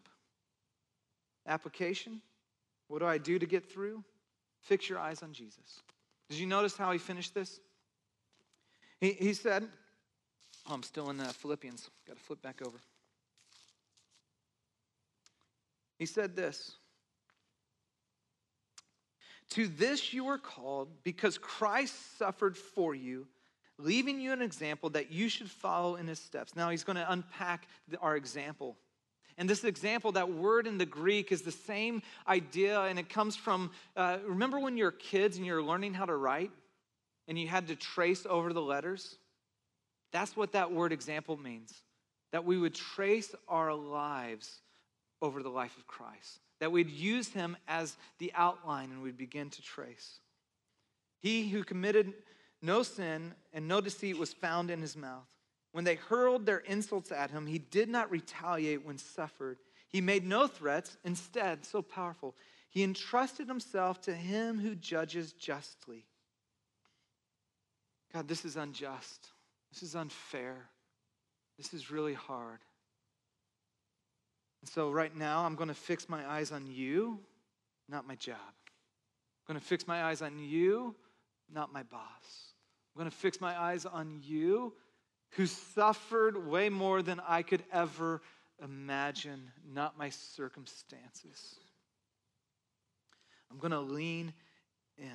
[1.47, 2.21] Application.
[2.87, 4.03] What do I do to get through?
[4.61, 5.81] Fix your eyes on Jesus.
[6.29, 7.59] Did you notice how he finished this?
[9.01, 9.67] He, he said,
[10.69, 11.89] oh, I'm still in uh, Philippians.
[12.07, 12.77] Got to flip back over.
[15.97, 16.75] He said this
[19.49, 23.27] To this you were called because Christ suffered for you,
[23.79, 26.55] leaving you an example that you should follow in his steps.
[26.55, 28.77] Now he's going to unpack the, our example.
[29.37, 33.35] And this example, that word in the Greek is the same idea, and it comes
[33.35, 36.51] from uh, remember when you're kids and you're learning how to write?
[37.31, 39.15] And you had to trace over the letters?
[40.11, 41.73] That's what that word example means.
[42.33, 44.59] That we would trace our lives
[45.21, 46.41] over the life of Christ.
[46.59, 50.19] That we'd use him as the outline and we'd begin to trace.
[51.21, 52.11] He who committed
[52.61, 55.29] no sin and no deceit was found in his mouth.
[55.71, 59.57] When they hurled their insults at him, he did not retaliate when suffered.
[59.87, 60.97] He made no threats.
[61.05, 62.35] Instead, so powerful,
[62.71, 66.07] he entrusted himself to him who judges justly.
[68.13, 69.27] God, this is unjust.
[69.71, 70.57] This is unfair.
[71.57, 72.59] This is really hard.
[74.61, 77.19] And so, right now, I'm going to fix my eyes on you,
[77.89, 78.35] not my job.
[78.37, 80.95] I'm going to fix my eyes on you,
[81.51, 82.53] not my boss.
[82.95, 84.73] I'm going to fix my eyes on you,
[85.31, 88.21] who suffered way more than I could ever
[88.61, 91.55] imagine, not my circumstances.
[93.49, 94.33] I'm going to lean
[94.97, 95.07] in.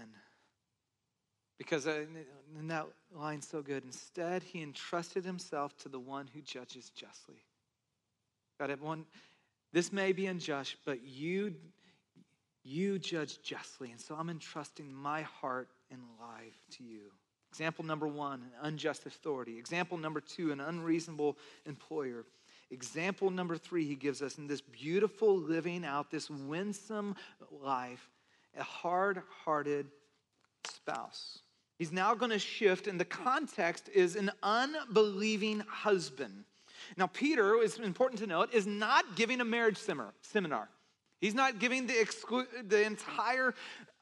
[1.59, 2.05] Because uh,
[2.59, 3.85] and that line's so good.
[3.85, 7.43] Instead, he entrusted himself to the one who judges justly.
[8.59, 9.05] God, everyone,
[9.73, 11.55] this may be unjust, but you,
[12.65, 13.91] you judge justly.
[13.91, 17.13] And so I'm entrusting my heart and life to you.
[17.51, 19.59] Example number one, an unjust authority.
[19.59, 22.25] Example number two, an unreasonable employer.
[22.71, 27.15] Example number three, he gives us in this beautiful living out, this winsome
[27.51, 28.11] life,
[28.59, 29.87] a hard hearted
[30.67, 31.39] spouse.
[31.79, 36.45] He's now going to shift, and the context is an unbelieving husband.
[36.97, 40.69] Now, Peter, it's important to note, is not giving a marriage seminar.
[41.21, 43.55] He's not giving the, exclu- the entire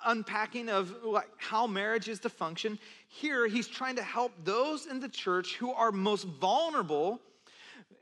[0.04, 2.78] unpacking of like how marriage is to function.
[3.08, 7.20] Here, he's trying to help those in the church who are most vulnerable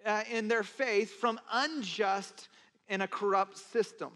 [0.04, 2.48] uh, in their faith from unjust
[2.88, 4.10] and a corrupt system.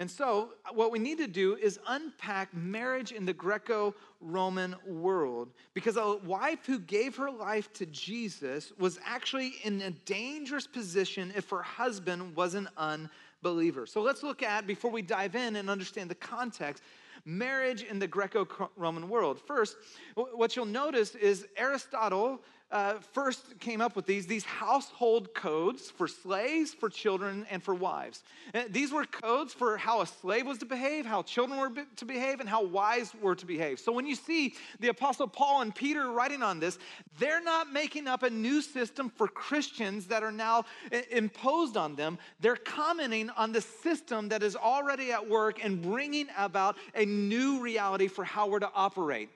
[0.00, 5.50] And so, what we need to do is unpack marriage in the Greco Roman world
[5.72, 11.32] because a wife who gave her life to Jesus was actually in a dangerous position
[11.36, 13.86] if her husband was an unbeliever.
[13.86, 16.82] So, let's look at, before we dive in and understand the context,
[17.24, 19.40] marriage in the Greco Roman world.
[19.46, 19.76] First,
[20.14, 22.40] what you'll notice is Aristotle
[22.74, 27.72] uh, first came up with these, these household codes for slaves, for children, and for
[27.72, 28.24] wives.
[28.52, 31.70] And uh, these were codes for how a slave was to behave, how children were
[31.70, 33.78] to behave, and how wives were to behave.
[33.78, 36.80] So when you see the Apostle Paul and Peter writing on this,
[37.20, 41.94] they're not making up a new system for Christians that are now uh, imposed on
[41.94, 42.18] them.
[42.40, 47.60] They're commenting on the system that is already at work and bringing about a new
[47.60, 49.30] reality for how we're to operate.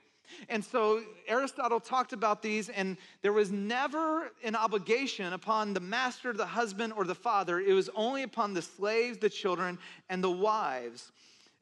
[0.49, 6.33] And so Aristotle talked about these, and there was never an obligation upon the master,
[6.33, 7.61] the husband, or the father.
[7.61, 11.13] It was only upon the slaves, the children, and the wives.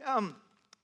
[0.04, 0.36] Um,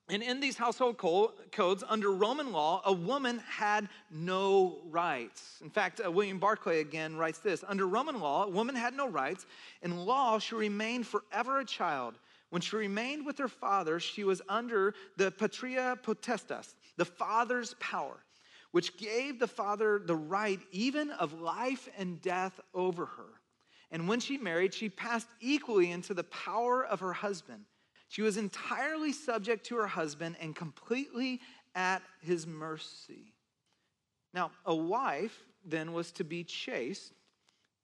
[0.08, 5.58] and in these household codes, under Roman law, a woman had no rights.
[5.62, 9.08] In fact, uh, William Barclay again writes this Under Roman law, a woman had no
[9.08, 9.46] rights.
[9.80, 12.18] In law, she remained forever a child.
[12.50, 18.24] When she remained with her father, she was under the patria potestas, the father's power,
[18.70, 23.40] which gave the father the right even of life and death over her.
[23.90, 27.64] And when she married, she passed equally into the power of her husband.
[28.08, 31.40] She was entirely subject to her husband and completely
[31.74, 33.32] at his mercy.
[34.34, 37.12] Now, a wife then was to be chaste,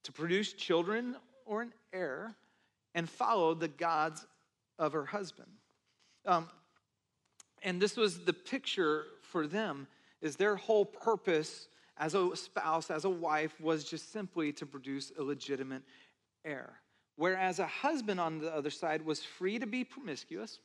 [0.03, 2.35] to produce children or an heir,
[2.95, 4.25] and follow the gods
[4.77, 5.51] of her husband.
[6.25, 6.49] Um,
[7.63, 9.87] and this was the picture for them
[10.21, 15.11] is their whole purpose as a spouse, as a wife, was just simply to produce
[15.17, 15.83] a legitimate
[16.45, 16.73] heir.
[17.17, 20.59] Whereas a husband on the other side was free to be promiscuous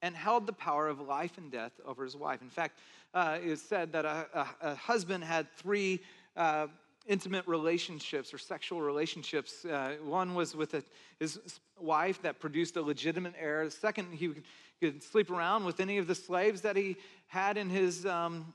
[0.00, 2.42] and held the power of life and death over his wife.
[2.42, 2.78] In fact,
[3.14, 6.00] uh, it is said that a, a, a husband had three
[6.36, 6.68] uh,
[7.06, 9.64] intimate relationships or sexual relationships.
[9.64, 10.82] Uh, one was with a,
[11.18, 11.38] his
[11.78, 13.64] wife that produced a legitimate heir.
[13.64, 14.32] The second, he
[14.80, 16.96] could sleep around with any of the slaves that he
[17.28, 18.52] had in his um,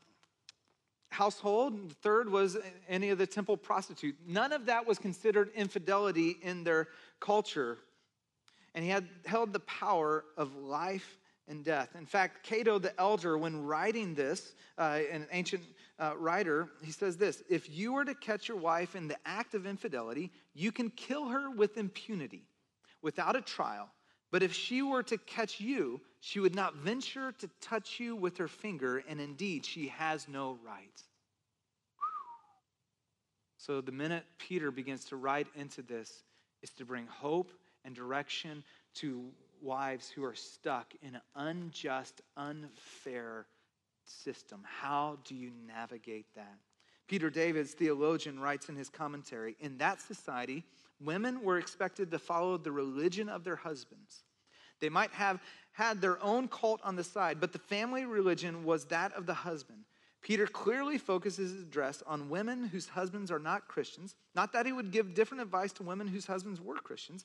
[1.09, 1.89] household.
[1.89, 4.19] The third was any of the temple prostitutes.
[4.27, 6.87] None of that was considered infidelity in their
[7.19, 7.77] culture.
[8.75, 11.17] And he had held the power of life
[11.47, 11.95] and death.
[11.97, 15.63] In fact, Cato the elder, when writing this, uh, an ancient
[15.99, 19.53] uh, writer, he says this If you were to catch your wife in the act
[19.53, 22.43] of infidelity, you can kill her with impunity,
[23.01, 23.89] without a trial.
[24.31, 28.37] But if she were to catch you, she would not venture to touch you with
[28.37, 31.01] her finger, and indeed, she has no right.
[33.57, 36.23] So, the minute Peter begins to write into this,
[36.61, 37.51] is to bring hope
[37.85, 38.63] and direction
[38.95, 39.31] to
[39.61, 43.45] wives who are stuck in an unjust, unfair
[44.05, 44.61] system.
[44.63, 46.57] How do you navigate that?
[47.07, 50.63] Peter Davids, theologian, writes in his commentary In that society,
[50.99, 54.23] women were expected to follow the religion of their husbands.
[54.79, 55.41] They might have
[55.71, 59.33] had their own cult on the side, but the family religion was that of the
[59.33, 59.85] husband.
[60.21, 64.73] Peter clearly focuses his address on women whose husbands are not Christians, not that he
[64.73, 67.23] would give different advice to women whose husbands were Christians,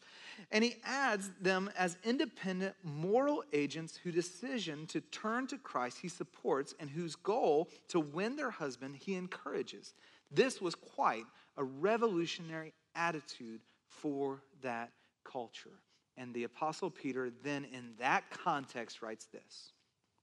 [0.51, 6.09] and he adds them as independent moral agents whose decision to turn to Christ he
[6.09, 9.95] supports and whose goal to win their husband he encourages.
[10.31, 11.25] This was quite
[11.57, 14.93] a revolutionary attitude for that
[15.25, 15.81] culture.
[16.17, 19.73] And the Apostle Peter then, in that context, writes this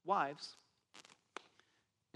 [0.04, 0.56] Wives,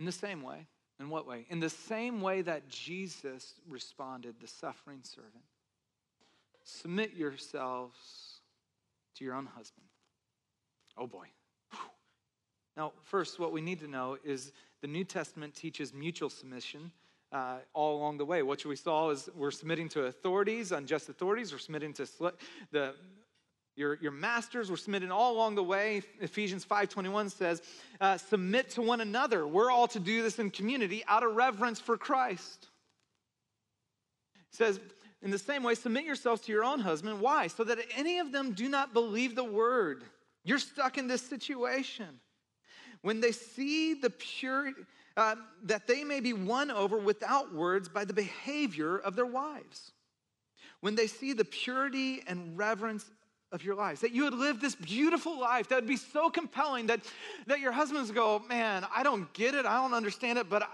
[0.04, 0.66] in the same way,
[1.00, 1.46] in what way?
[1.48, 5.32] In the same way that Jesus responded, the suffering servant.
[6.62, 8.40] Submit yourselves
[9.16, 9.86] to your own husband.
[10.98, 11.24] Oh boy.
[12.76, 14.52] Now, first, what we need to know is
[14.82, 16.92] the New Testament teaches mutual submission
[17.32, 18.42] uh, all along the way.
[18.42, 21.50] What we saw is we're submitting to authorities, unjust authorities.
[21.50, 22.06] We're submitting to
[22.72, 22.94] the
[23.76, 26.02] your, your masters were submitted all along the way.
[26.20, 27.62] Ephesians 5.21 says,
[28.00, 29.46] uh, submit to one another.
[29.46, 32.68] We're all to do this in community out of reverence for Christ.
[34.52, 34.80] It says,
[35.22, 37.20] in the same way, submit yourselves to your own husband.
[37.20, 37.48] Why?
[37.48, 40.04] So that any of them do not believe the word.
[40.44, 42.20] You're stuck in this situation.
[43.02, 44.82] When they see the purity,
[45.16, 49.92] uh, that they may be won over without words by the behavior of their wives.
[50.80, 53.10] When they see the purity and reverence
[53.54, 56.88] of your lives, that you would live this beautiful life that would be so compelling
[56.88, 57.00] that,
[57.46, 60.66] that your husbands go, Man, I don't get it, I don't understand it, but I,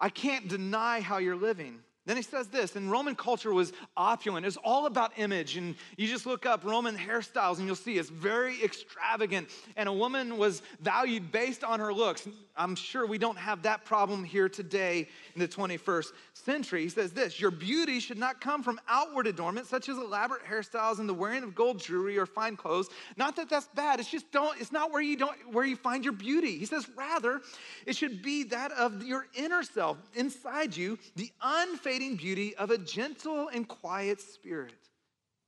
[0.00, 1.80] I can't deny how you're living.
[2.06, 4.46] Then he says this, and Roman culture was opulent.
[4.46, 5.58] It's all about image.
[5.58, 9.50] And you just look up Roman hairstyles and you'll see it's very extravagant.
[9.76, 12.26] And a woman was valued based on her looks.
[12.58, 16.82] I'm sure we don't have that problem here today in the 21st century.
[16.82, 20.98] He says this Your beauty should not come from outward adornment, such as elaborate hairstyles
[20.98, 22.88] and the wearing of gold jewelry or fine clothes.
[23.16, 26.04] Not that that's bad, it's just don't, it's not where you don't where you find
[26.04, 26.58] your beauty.
[26.58, 27.40] He says, rather,
[27.86, 32.78] it should be that of your inner self, inside you, the unfading beauty of a
[32.78, 34.74] gentle and quiet spirit.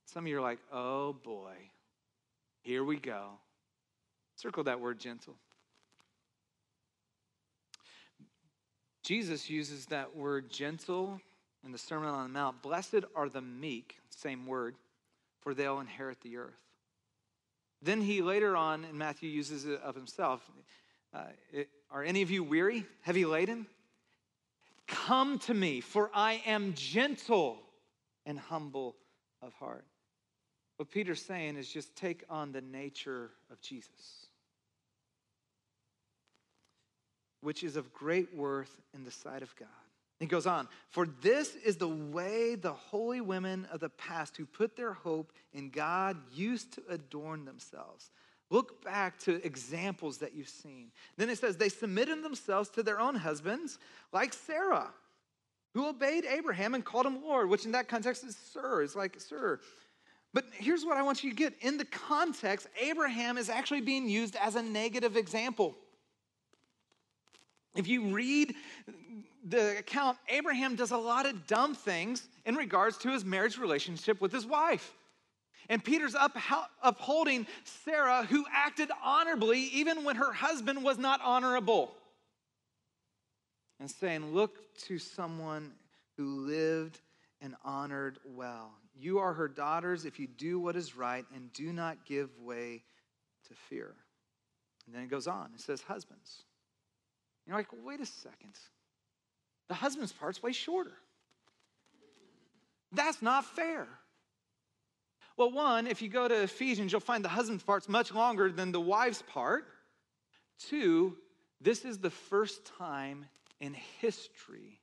[0.05, 1.55] Some of you are like, oh boy,
[2.61, 3.31] here we go.
[4.35, 5.35] Circle that word gentle.
[9.11, 11.19] Jesus uses that word gentle
[11.65, 12.61] in the Sermon on the Mount.
[12.61, 14.75] Blessed are the meek, same word,
[15.41, 16.61] for they'll inherit the earth.
[17.81, 20.49] Then he later on in Matthew uses it of himself.
[21.13, 23.65] Uh, it, are any of you weary, heavy laden?
[24.87, 27.57] Come to me, for I am gentle
[28.25, 28.95] and humble
[29.41, 29.83] of heart.
[30.77, 34.20] What Peter's saying is just take on the nature of Jesus,
[37.41, 39.67] which is of great worth in the sight of God.
[40.19, 44.45] He goes on, for this is the way the holy women of the past who
[44.45, 48.11] put their hope in God used to adorn themselves.
[48.51, 50.91] Look back to examples that you've seen.
[51.17, 53.79] Then it says, they submitted themselves to their own husbands,
[54.13, 54.91] like Sarah,
[55.73, 59.19] who obeyed Abraham and called him Lord, which in that context is sir, is like
[59.19, 59.59] sir.
[60.33, 64.07] But here's what I want you to get in the context, Abraham is actually being
[64.07, 65.75] used as a negative example.
[67.75, 68.55] If you read
[69.47, 74.19] the account, Abraham does a lot of dumb things in regards to his marriage relationship
[74.19, 74.93] with his wife.
[75.69, 76.15] And Peter's
[76.83, 77.47] upholding
[77.85, 81.93] Sarah, who acted honorably even when her husband was not honorable.
[83.79, 85.71] And saying, Look to someone
[86.17, 86.99] who lived
[87.39, 88.73] and honored well.
[88.93, 92.83] You are her daughters if you do what is right and do not give way
[93.47, 93.95] to fear.
[94.85, 95.51] And then it goes on.
[95.55, 96.43] It says, Husbands.
[97.47, 98.57] You're like, well, wait a second.
[99.67, 100.93] The husband's part's way shorter.
[102.91, 103.87] That's not fair.
[105.37, 108.71] Well, one, if you go to Ephesians, you'll find the husband's part's much longer than
[108.71, 109.65] the wife's part.
[110.59, 111.17] Two,
[111.61, 113.25] this is the first time
[113.59, 114.79] in history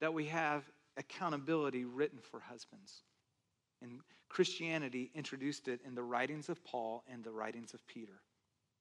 [0.00, 0.64] that we have
[0.96, 3.02] accountability written for husbands.
[3.82, 8.20] And Christianity introduced it in the writings of Paul and the writings of Peter.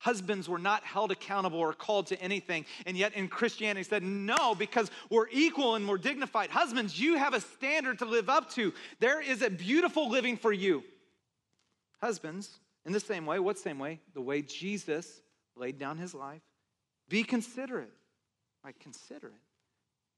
[0.02, 4.56] Husbands were not held accountable or called to anything, and yet in Christianity said, no,
[4.56, 6.49] because we're equal and we're dignified.
[6.49, 8.74] Husbands, you have a standard to live up to.
[8.99, 10.84] There is a beautiful living for you.
[12.02, 12.49] Husbands,
[12.84, 13.99] in the same way, what same way?
[14.16, 15.22] The way Jesus
[15.56, 16.41] laid down his life.
[17.08, 17.93] Be considerate.
[18.66, 19.51] Like, consider it.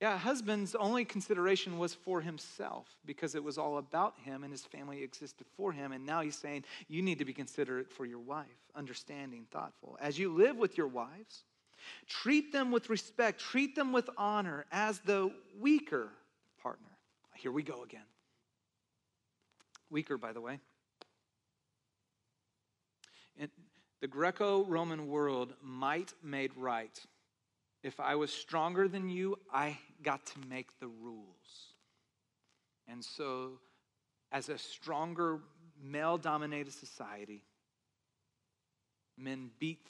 [0.01, 4.65] Yeah, husband's only consideration was for himself because it was all about him and his
[4.65, 5.93] family existed for him.
[5.93, 9.97] And now he's saying you need to be considerate for your wife, understanding, thoughtful.
[10.01, 11.45] As you live with your wives,
[12.07, 16.09] treat them with respect, treat them with honor as the weaker
[16.61, 16.89] partner.
[17.35, 18.05] Here we go again.
[19.89, 20.59] Weaker, by the way.
[23.37, 23.49] In
[24.01, 26.99] the Greco Roman world, might made right
[27.83, 31.75] if I was stronger than you, I got to make the rules.
[32.87, 33.59] And so,
[34.31, 35.39] as a stronger
[35.81, 37.43] male dominated society,
[39.17, 39.87] men beat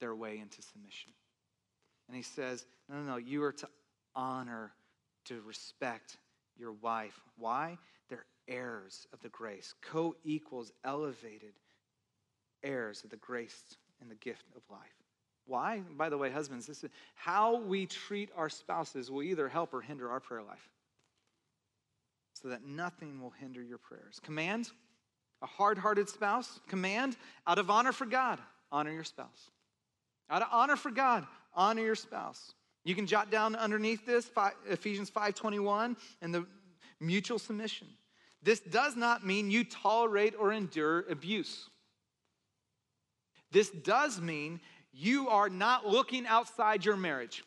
[0.00, 1.12] their way into submission.
[2.08, 3.68] And he says, No, no, no, you are to
[4.14, 4.72] honor,
[5.26, 6.16] to respect
[6.56, 7.20] your wife.
[7.36, 7.78] Why?
[8.08, 11.54] They're heirs of the grace, co equals, elevated
[12.62, 15.05] heirs of the grace and the gift of life.
[15.46, 15.80] Why?
[15.96, 19.80] By the way, husbands, this is how we treat our spouses will either help or
[19.80, 20.68] hinder our prayer life.
[22.34, 24.20] So that nothing will hinder your prayers.
[24.22, 24.70] Command
[25.42, 26.60] a hard hearted spouse.
[26.68, 27.16] Command
[27.46, 28.38] out of honor for God,
[28.72, 29.50] honor your spouse.
[30.30, 32.54] Out of honor for God, honor your spouse.
[32.84, 34.30] You can jot down underneath this
[34.68, 36.46] Ephesians 5:21 and the
[37.00, 37.88] mutual submission.
[38.42, 41.68] This does not mean you tolerate or endure abuse.
[43.50, 44.60] This does mean
[44.96, 47.44] you are not looking outside your marriage.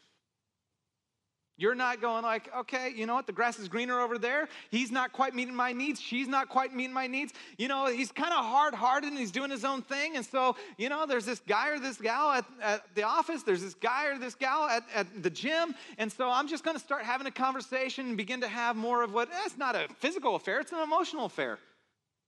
[1.58, 3.28] You're not going like, okay, you know what?
[3.28, 4.48] The grass is greener over there.
[4.72, 6.00] He's not quite meeting my needs.
[6.00, 7.34] She's not quite meeting my needs.
[7.58, 10.16] You know, he's kind of hard hearted and he's doing his own thing.
[10.16, 13.44] And so, you know, there's this guy or this gal at, at the office.
[13.44, 15.76] There's this guy or this gal at, at the gym.
[15.98, 19.04] And so I'm just going to start having a conversation and begin to have more
[19.04, 21.60] of what, eh, it's not a physical affair, it's an emotional affair.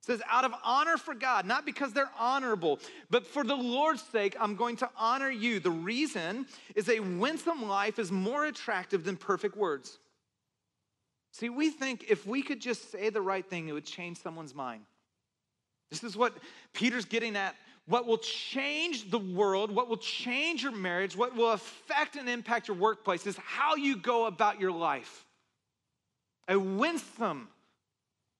[0.02, 4.02] It says, out of honor for God, not because they're honorable, but for the Lord's
[4.02, 5.60] sake, I'm going to honor you.
[5.60, 10.00] The reason is a winsome life is more attractive than perfect words.
[11.30, 14.56] See, we think if we could just say the right thing, it would change someone's
[14.56, 14.82] mind.
[15.90, 16.34] This is what
[16.72, 17.54] Peter's getting at.
[17.86, 22.68] What will change the world, what will change your marriage, what will affect and impact
[22.68, 25.26] your workplace is how you go about your life.
[26.48, 27.48] A winsome,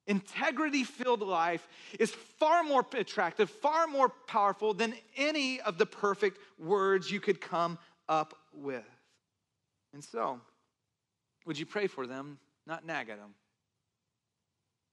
[0.06, 1.66] integrity filled life
[1.98, 7.40] is far more attractive, far more powerful than any of the perfect words you could
[7.40, 7.78] come
[8.08, 8.84] up with.
[9.92, 10.40] And so,
[11.46, 13.34] would you pray for them, not nag at them?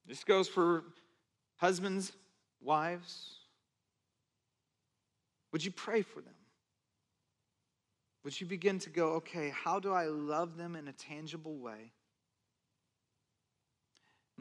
[0.06, 0.84] This goes for
[1.56, 2.12] husbands,
[2.60, 3.36] wives.
[5.52, 6.34] Would you pray for them?
[8.24, 11.92] Would you begin to go, okay, how do I love them in a tangible way?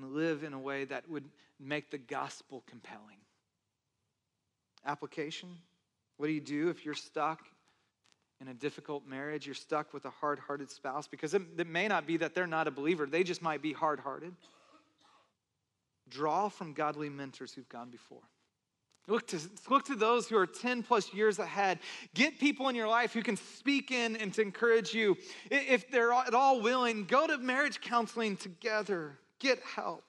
[0.01, 1.25] And live in a way that would
[1.59, 3.17] make the gospel compelling.
[4.85, 5.49] Application
[6.17, 7.41] What do you do if you're stuck
[8.41, 9.45] in a difficult marriage?
[9.45, 11.07] You're stuck with a hard hearted spouse?
[11.07, 13.73] Because it, it may not be that they're not a believer, they just might be
[13.73, 14.33] hard hearted.
[16.09, 18.23] Draw from godly mentors who've gone before.
[19.07, 19.39] Look to,
[19.69, 21.79] look to those who are 10 plus years ahead.
[22.13, 25.17] Get people in your life who can speak in and to encourage you.
[25.49, 29.17] If they're at all willing, go to marriage counseling together.
[29.39, 30.03] Get help.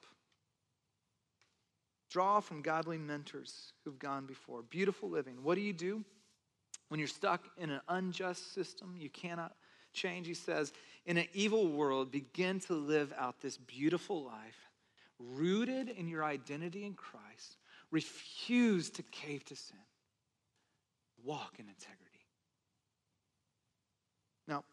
[2.09, 4.63] Draw from godly mentors who've gone before.
[4.63, 5.43] Beautiful living.
[5.43, 6.03] What do you do
[6.89, 9.55] when you're stuck in an unjust system you cannot
[9.93, 10.27] change?
[10.27, 10.73] He says,
[11.05, 14.69] in an evil world, begin to live out this beautiful life
[15.19, 17.57] rooted in your identity in Christ.
[17.91, 19.77] Refuse to cave to sin.
[21.23, 22.25] Walk in integrity.
[24.47, 24.63] Now,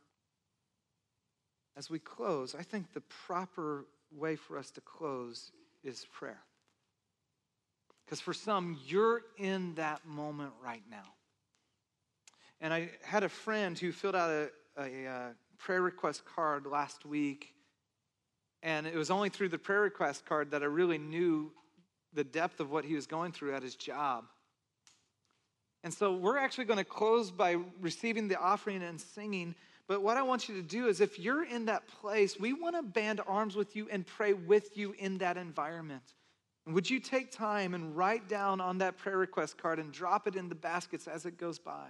[1.77, 3.85] as we close, I think the proper
[4.17, 5.53] way for us to close
[5.85, 6.41] is prayer.
[8.05, 11.15] Because for some, you're in that moment right now.
[12.61, 14.49] And I had a friend who filled out a,
[14.79, 15.29] a, a uh,
[15.59, 17.53] prayer request card last week.
[18.63, 21.53] And it was only through the prayer request card that I really knew
[22.15, 24.25] the depth of what he was going through at his job.
[25.85, 29.55] And so we're actually going to close by receiving the offering and singing.
[29.89, 32.77] But what I want you to do is if you're in that place, we want
[32.77, 36.03] to band arms with you and pray with you in that environment.
[36.67, 40.27] And would you take time and write down on that prayer request card and drop
[40.27, 41.89] it in the baskets as it goes by?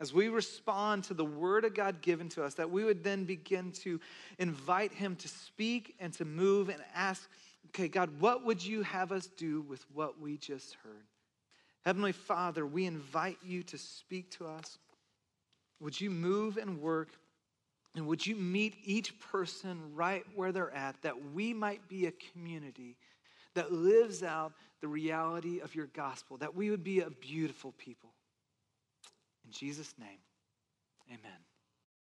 [0.00, 3.24] As we respond to the word of God given to us, that we would then
[3.24, 3.98] begin to
[4.38, 7.30] invite Him to speak and to move and ask,
[7.68, 11.06] okay, God, what would you have us do with what we just heard?
[11.86, 14.78] Heavenly Father, we invite you to speak to us.
[15.80, 17.08] Would you move and work
[17.94, 22.12] and would you meet each person right where they're at that we might be a
[22.32, 22.96] community
[23.54, 28.10] that lives out the reality of your gospel, that we would be a beautiful people?
[29.44, 30.20] In Jesus' name,
[31.08, 31.49] amen.